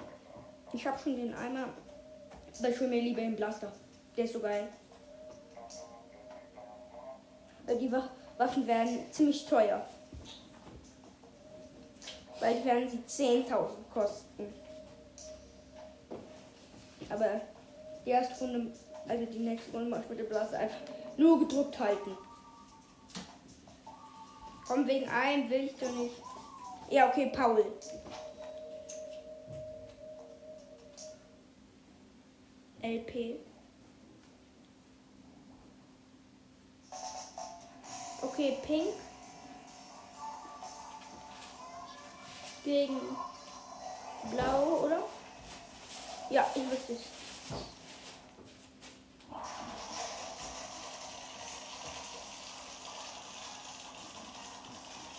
Ich 0.74 0.86
habe 0.86 0.98
schon 0.98 1.16
den 1.16 1.34
Eimer. 1.34 1.68
Aber 2.58 2.68
ich 2.68 2.78
will 2.78 2.88
mir 2.88 3.00
lieber 3.00 3.22
den 3.22 3.36
Blaster. 3.36 3.72
Der 4.18 4.24
ist 4.24 4.34
so 4.34 4.40
geil. 4.40 4.68
Die 7.80 7.90
Wa 7.90 8.10
Waffen 8.36 8.66
werden 8.66 9.10
ziemlich 9.10 9.46
teuer. 9.46 9.82
Bald 12.46 12.64
werden 12.64 12.88
sie 12.88 13.24
10.000 13.24 13.70
kosten. 13.92 14.54
Aber 17.08 17.40
die 18.04 18.10
erste 18.10 18.38
Runde, 18.38 18.72
also 19.08 19.24
die 19.24 19.40
nächste 19.40 19.72
Runde 19.72 19.90
mache 19.90 20.02
ich 20.02 20.10
mit 20.10 20.20
dem 20.20 20.28
Blaster 20.28 20.60
einfach 20.60 20.78
nur 21.16 21.40
gedrückt 21.40 21.76
halten. 21.76 22.16
Komm, 24.64 24.86
wegen 24.86 25.08
einem 25.08 25.50
will 25.50 25.64
ich 25.64 25.74
doch 25.74 25.90
nicht. 25.90 26.14
Ja, 26.88 27.08
okay, 27.08 27.32
Paul. 27.34 27.64
LP. 32.80 33.40
Okay, 38.22 38.56
Pink. 38.62 38.94
Gegen 42.66 42.98
Blau, 44.32 44.80
oder? 44.82 45.04
Ja, 46.30 46.44
ich 46.52 46.68
wüsste 46.68 46.94
es. 46.94 46.98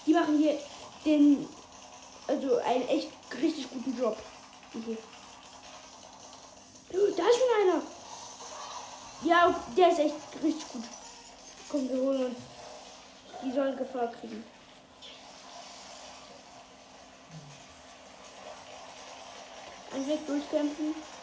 Die 0.06 0.14
machen 0.14 0.38
hier 0.40 0.60
den, 1.06 1.48
also 2.28 2.58
einen 2.58 2.86
echt 2.90 3.12
richtig 3.42 3.70
guten 3.70 3.98
Job. 3.98 4.18
Okay. 4.76 4.98
Da 6.92 6.98
ist 6.98 7.38
schon 7.38 7.62
einer. 7.62 7.82
Ja, 9.24 9.56
der 9.78 9.92
ist 9.94 10.00
echt 10.00 10.16
richtig 10.44 10.68
gut. 10.68 10.84
Komm, 11.70 11.88
wir 11.88 11.98
holen 11.98 12.26
uns. 12.26 12.40
Die 13.42 13.54
sollen 13.54 13.78
Gefahr 13.78 14.08
kriegen. 14.08 14.44
Weg 20.06 20.28
durchkämpfen. 20.28 21.17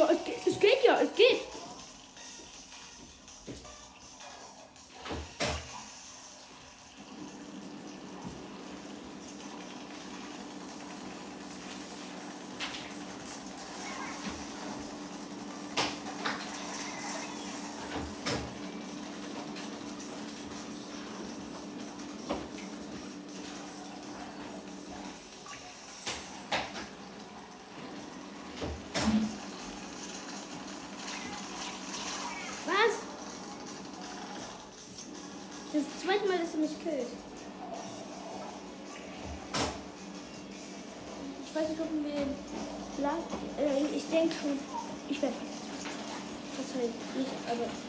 Ja, 0.00 0.08
es 0.10 0.24
geht, 0.24 0.46
es 0.46 0.58
geht 0.58 0.82
ja, 0.82 0.98
es 0.98 1.14
geht. 1.14 1.59
Halt 47.50 47.60
nicht, 47.60 47.79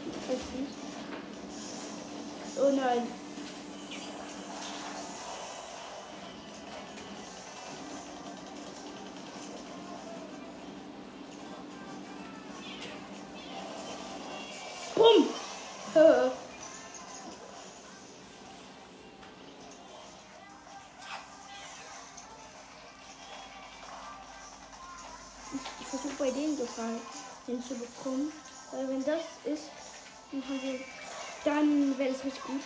richtig 32.32 32.44
gut. 32.46 32.62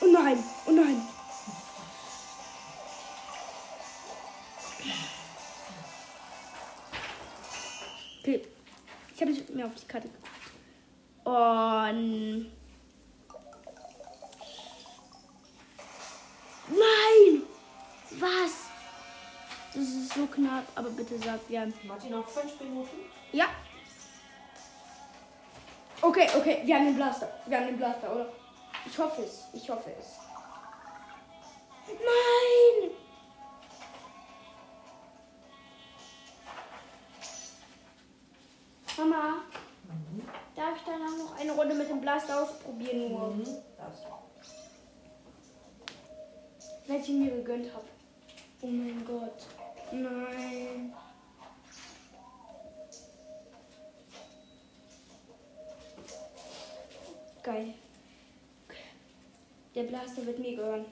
Oh 0.00 0.06
nein. 0.12 0.51
Mehr 9.62 9.70
auf 9.70 9.80
die 9.80 9.86
Karte 9.86 10.08
geguckt. 10.08 10.28
Und. 11.22 12.50
Nein! 16.68 17.42
Was? 18.18 18.66
Das 19.72 19.82
ist 19.84 20.14
so 20.14 20.26
knapp, 20.26 20.64
aber 20.74 20.90
bitte 20.90 21.16
sag, 21.18 21.38
wir 21.48 21.60
haben. 21.60 21.72
Martin, 21.84 22.10
noch 22.10 22.26
fünf 22.26 22.60
Minuten? 22.60 22.96
Ja. 23.30 23.46
Okay, 26.00 26.28
okay, 26.36 26.62
wir 26.64 26.74
haben 26.74 26.86
den 26.86 26.96
Blaster. 26.96 27.30
Wir 27.46 27.58
haben 27.58 27.66
den 27.66 27.76
Blaster, 27.76 28.12
oder? 28.12 28.32
Ich 28.84 28.98
hoffe 28.98 29.22
es. 29.22 29.44
Ich 29.52 29.70
hoffe 29.70 29.92
es. 29.96 30.18
Nein! 31.86 32.90
Mama, 39.02 39.42
darf 40.54 40.76
ich 40.76 40.82
danach 40.86 41.16
noch 41.18 41.36
eine 41.40 41.52
Runde 41.52 41.74
mit 41.74 41.88
dem 41.90 42.00
Blaster 42.00 42.40
ausprobieren? 42.42 43.08
Nur, 43.10 43.28
Mhm. 43.30 43.44
Darfst 43.76 44.04
du. 44.04 44.08
weil 46.92 47.00
ich 47.00 47.08
ihn 47.08 47.24
mir 47.24 47.30
gegönnt 47.32 47.72
habe. 47.74 47.84
Oh 48.60 48.66
mein 48.66 49.04
Gott. 49.04 49.46
Nein. 49.90 50.94
Geil. 57.42 57.74
Der 59.74 59.82
Blaster 59.84 60.24
wird 60.26 60.38
mir 60.38 60.54
gehören. 60.56 60.84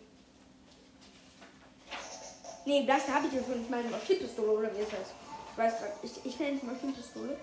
Nee, 2.65 2.82
Blaster 2.82 3.15
habe 3.15 3.27
ich 3.28 3.35
ja 3.35 3.41
schon. 3.43 3.62
Ich 3.62 3.70
meine 3.70 3.89
Maschinenpistole 3.89 4.51
oder 4.51 4.74
wie 4.77 4.81
es 4.81 4.93
heißt. 4.93 5.12
Ich 5.53 5.59
weiß 5.59 5.78
gerade. 5.78 5.93
Ich, 6.03 6.24
ich 6.27 6.39
nenne 6.39 6.57
es 6.57 6.62
Maschinenpistole. 6.62 7.37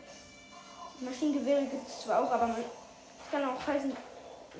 Maschinengewehre 0.99 1.65
gibt 1.65 1.87
es 1.87 2.01
zwar 2.03 2.23
auch, 2.23 2.31
aber 2.31 2.47
man- 2.47 2.57
es 2.59 3.31
kann 3.31 3.43
auch 3.45 3.67
heißen, 3.67 3.95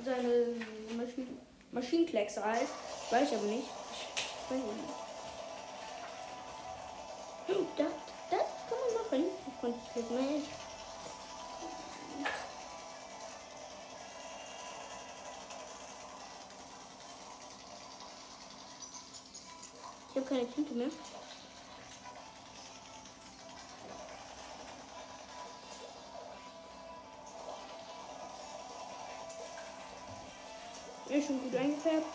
seine 0.05 0.55
Maschinen, 0.95 1.39
Maschinenkleckse 1.71 2.43
heißt. 2.43 2.71
Weiß 3.09 3.31
ich 3.31 3.35
aber 3.37 3.45
nicht. 3.47 3.67
Ich 4.15 4.51
weiß 4.51 4.59
nicht. 4.59 4.93
Oh, 7.49 7.65
das, 7.77 7.87
das 8.29 8.39
kann 8.69 8.77
man 8.79 9.03
machen. 9.03 9.31
Das 9.45 9.61
konnte 9.61 9.79
ich 9.89 9.95
jetzt 9.95 10.11
nicht. 10.11 10.47
Ich 20.11 20.15
habe 20.17 20.25
keine 20.27 20.47
Tinte 20.51 20.73
mehr. 20.73 20.87
Ist 31.17 31.25
schon 31.25 31.41
gut 31.41 31.55
eingefärbt. 31.55 32.05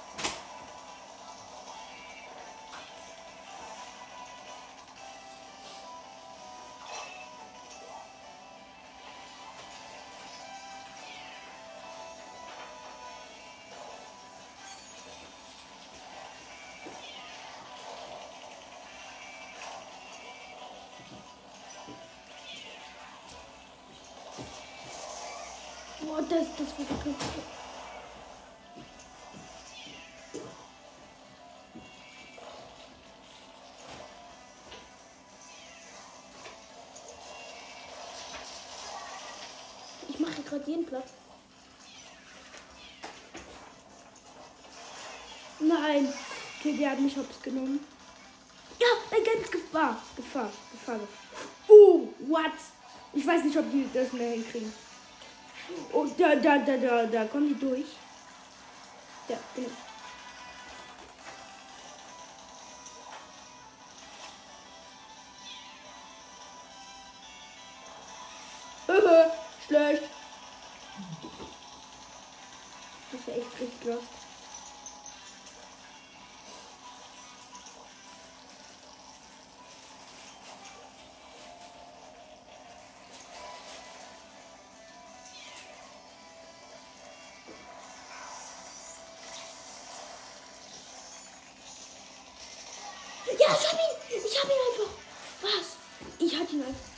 Das, 26.30 26.46
das 26.56 26.78
wird 26.78 27.04
gut. 27.04 27.61
Gerade 40.62 40.70
jeden 40.70 40.86
Platz. 40.86 41.10
Nein. 45.59 46.12
Okay, 46.59 46.76
der 46.76 46.90
hat 46.90 47.01
mich 47.01 47.16
hops 47.16 47.43
genommen. 47.43 47.84
Ja, 48.78 48.86
ein 49.16 49.24
Gefahr. 49.24 49.51
Gefahr, 49.51 50.01
Gefahr. 50.16 50.51
Gefahr. 50.72 51.01
Oh, 51.68 52.09
what? 52.20 52.52
Ich 53.12 53.26
weiß 53.26 53.44
nicht, 53.44 53.56
ob 53.56 53.70
die 53.70 53.89
das 53.93 54.12
mehr 54.12 54.32
hinkriegen. 54.32 54.72
Oh, 55.93 56.06
da, 56.16 56.36
da, 56.36 56.59
da, 56.59 56.76
da, 56.76 57.06
da 57.06 57.24
kommen 57.24 57.48
die 57.48 57.59
durch. 57.59 57.86
Ja, 59.28 59.39
genau. 59.55 59.68
Ja, 93.43 93.56
ich 93.59 93.66
hab 93.66 93.74
ihn. 93.74 94.24
Ich 94.24 94.39
hab 94.39 94.44
ihn 94.44 94.62
einfach. 94.70 94.93
Was? 95.43 95.66
Ich 96.19 96.39
hab 96.39 96.52
ihn 96.52 96.62
einfach. 96.62 96.93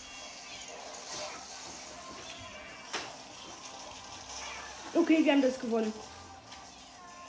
Okay, 4.95 5.25
wir 5.25 5.33
haben 5.33 5.43
das 5.43 5.59
gewonnen. 5.59 5.93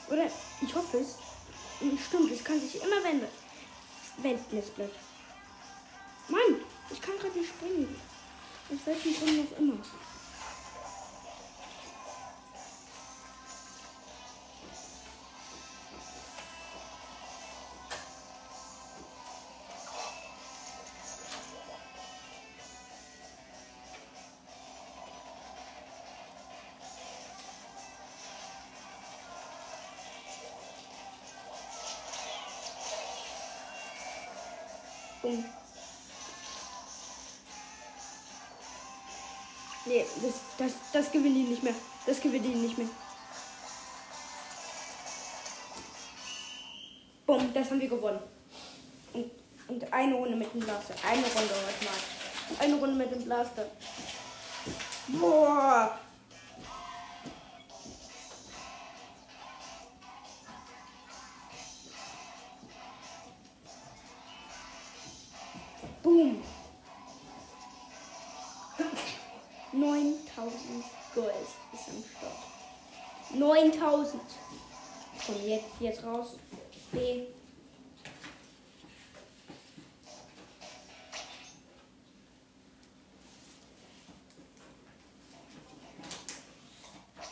Oder? 0.10 0.30
Ich 0.62 0.76
hoffe 0.76 0.98
es. 0.98 1.16
Stimmt, 2.08 2.32
es 2.32 2.44
kann 2.44 2.60
sich 2.60 2.76
immer 2.76 3.04
wenden. 3.04 3.28
Wenden, 4.18 4.56
das 4.56 4.70
Blatt. 4.72 4.92
Mann, 6.28 6.62
ich 6.90 7.02
kann 7.02 7.18
gerade 7.18 7.38
nicht 7.38 7.50
springen. 7.50 8.02
Ich 8.70 8.88
weiß 8.88 9.06
nicht, 9.06 9.22
warum 9.22 9.38
noch 9.38 9.58
immer. 9.58 9.86
Bumm. 35.26 35.44
Nee, 39.88 40.06
das, 40.22 40.34
das, 40.60 40.72
das 40.94 41.12
gewinnt 41.12 41.36
ihn 41.36 41.50
nicht 41.50 41.64
mehr. 41.64 41.74
Das 42.06 42.22
gewinnt 42.22 42.46
ihn 42.46 42.62
nicht 42.62 42.78
mehr. 42.78 42.88
Bumm, 47.26 47.52
das 47.56 47.72
haben 47.72 47.82
wir 47.82 47.88
gewonnen. 47.88 48.20
Und, 49.14 49.32
und 49.68 49.92
eine 49.92 50.14
Runde 50.14 50.36
mit 50.36 50.54
dem 50.54 50.60
Blaster. 50.60 50.94
Eine 51.04 51.24
Runde 51.24 51.56
heute 51.56 51.86
mal. 51.86 52.60
Eine 52.60 52.76
Runde 52.76 52.96
mit 52.96 53.12
dem 53.12 53.26
Blaster. 53.26 53.66
Boah. 55.08 56.00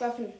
Waffen. 0.04 0.34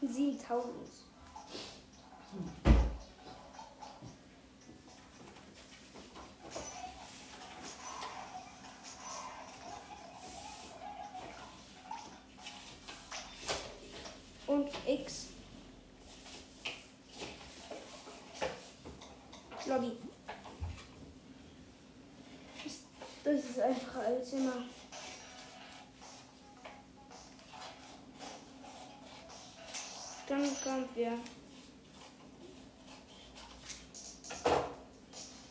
Siebentausend. 0.00 0.92
Und 14.46 14.70
X. 14.86 15.26
Lobby. 19.66 19.92
Das, 22.62 22.80
das 23.24 23.45
ist 23.56 23.62
einfacher 23.62 24.00
als 24.00 24.32
immer. 24.32 24.52
Dann 30.28 30.42
kommen 30.62 30.88
wir. 30.94 31.12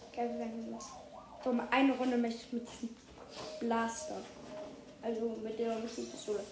Okay, 0.07 0.29
wir 0.29 0.39
werden 0.39 0.71
los. 0.71 0.83
Komm, 1.43 1.61
eine 1.71 1.93
Runde 1.93 2.17
möchte 2.17 2.41
ich 2.45 2.53
mit 2.53 2.67
diesem 2.69 2.95
Blaster. 3.59 4.17
Also 5.01 5.37
mit 5.41 5.57
der 5.57 5.79
Maschinenpistole. 5.79 6.43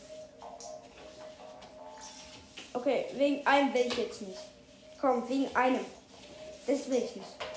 Okay, 2.74 3.06
wegen 3.14 3.46
einem 3.46 3.74
will 3.74 3.86
ich 3.88 3.98
jetzt 3.98 4.22
nicht. 4.22 4.40
Komm, 5.00 5.28
wegen 5.30 5.56
einem. 5.56 5.86
Das 6.66 6.90
will 6.90 7.04
ich 7.04 7.16
nicht. 7.16 7.53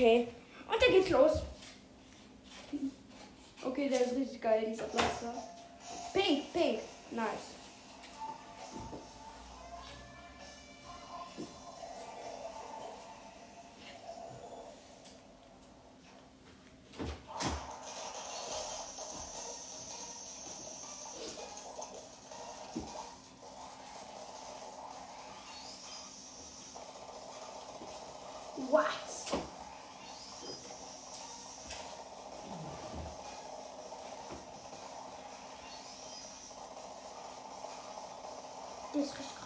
Ja, 0.00 0.39
Das 39.00 39.08
ist 39.08 39.39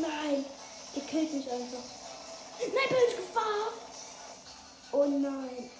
Nein, 0.00 0.44
der 0.94 1.02
killt 1.02 1.32
mich 1.34 1.50
einfach. 1.50 1.84
Nein, 2.60 2.88
bin 2.88 2.98
ich 3.08 3.16
Gefahr. 3.16 3.72
Oh 4.92 5.04
nein. 5.04 5.70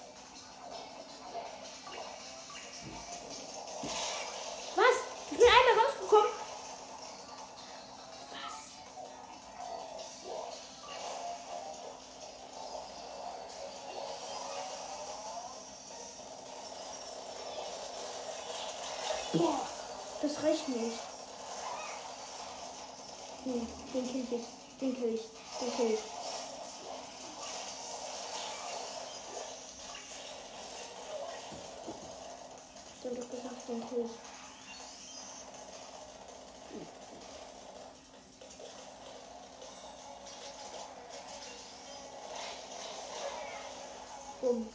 Bumm. 44.51 44.67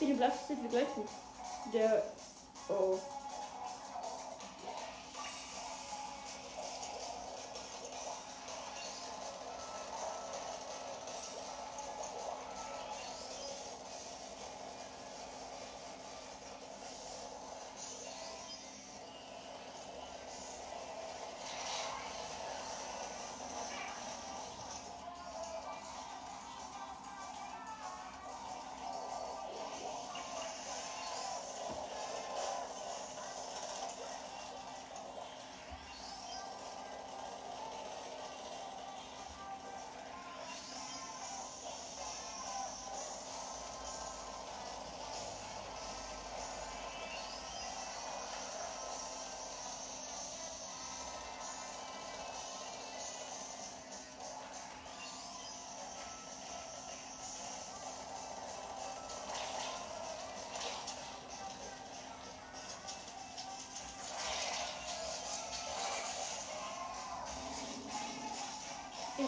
Bitte 0.00 0.14
bleibst 0.14 0.50
du 0.50 0.60
wir 0.60 0.68
gleich 0.70 0.96
nicht. 0.96 1.12
Der. 1.72 2.02
Oh. 2.68 2.98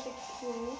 Cool. 0.06 0.76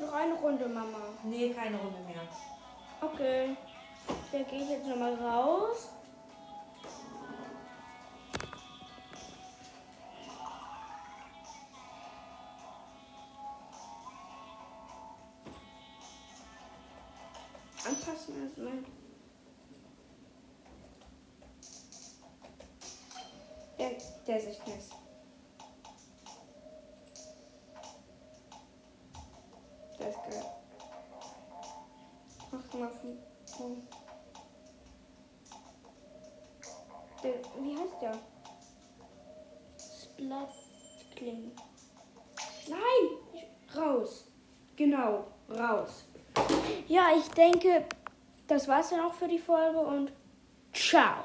Noch 0.00 0.12
eine 0.12 0.34
Runde, 0.34 0.68
Mama. 0.68 0.98
Nee, 1.24 1.50
keine 1.50 1.78
Runde 1.78 1.98
mehr. 2.00 2.22
Okay. 3.00 3.56
Da 4.32 4.38
gehe 4.42 4.62
ich 4.62 4.68
jetzt 4.70 4.86
nochmal 4.86 5.14
raus. 5.14 5.90
Echt 24.34 24.66
nice. 24.66 24.90
Der 29.96 30.08
ist 30.08 30.22
geil. 30.24 30.44
Mach 32.50 32.80
mal 32.80 32.90
von. 33.46 33.86
Der, 37.22 37.34
wie 37.60 37.78
heißt 37.78 38.02
der? 38.02 38.18
Splatling. 39.78 41.52
Nein! 42.68 42.80
Ich, 43.34 43.76
raus. 43.76 44.26
Genau, 44.74 45.28
raus. 45.48 46.06
Ja, 46.88 47.10
ich 47.16 47.28
denke, 47.28 47.84
das 48.48 48.66
war's 48.66 48.90
dann 48.90 49.00
auch 49.00 49.14
für 49.14 49.28
die 49.28 49.38
Folge 49.38 49.78
und 49.78 50.12
ciao. 50.72 51.23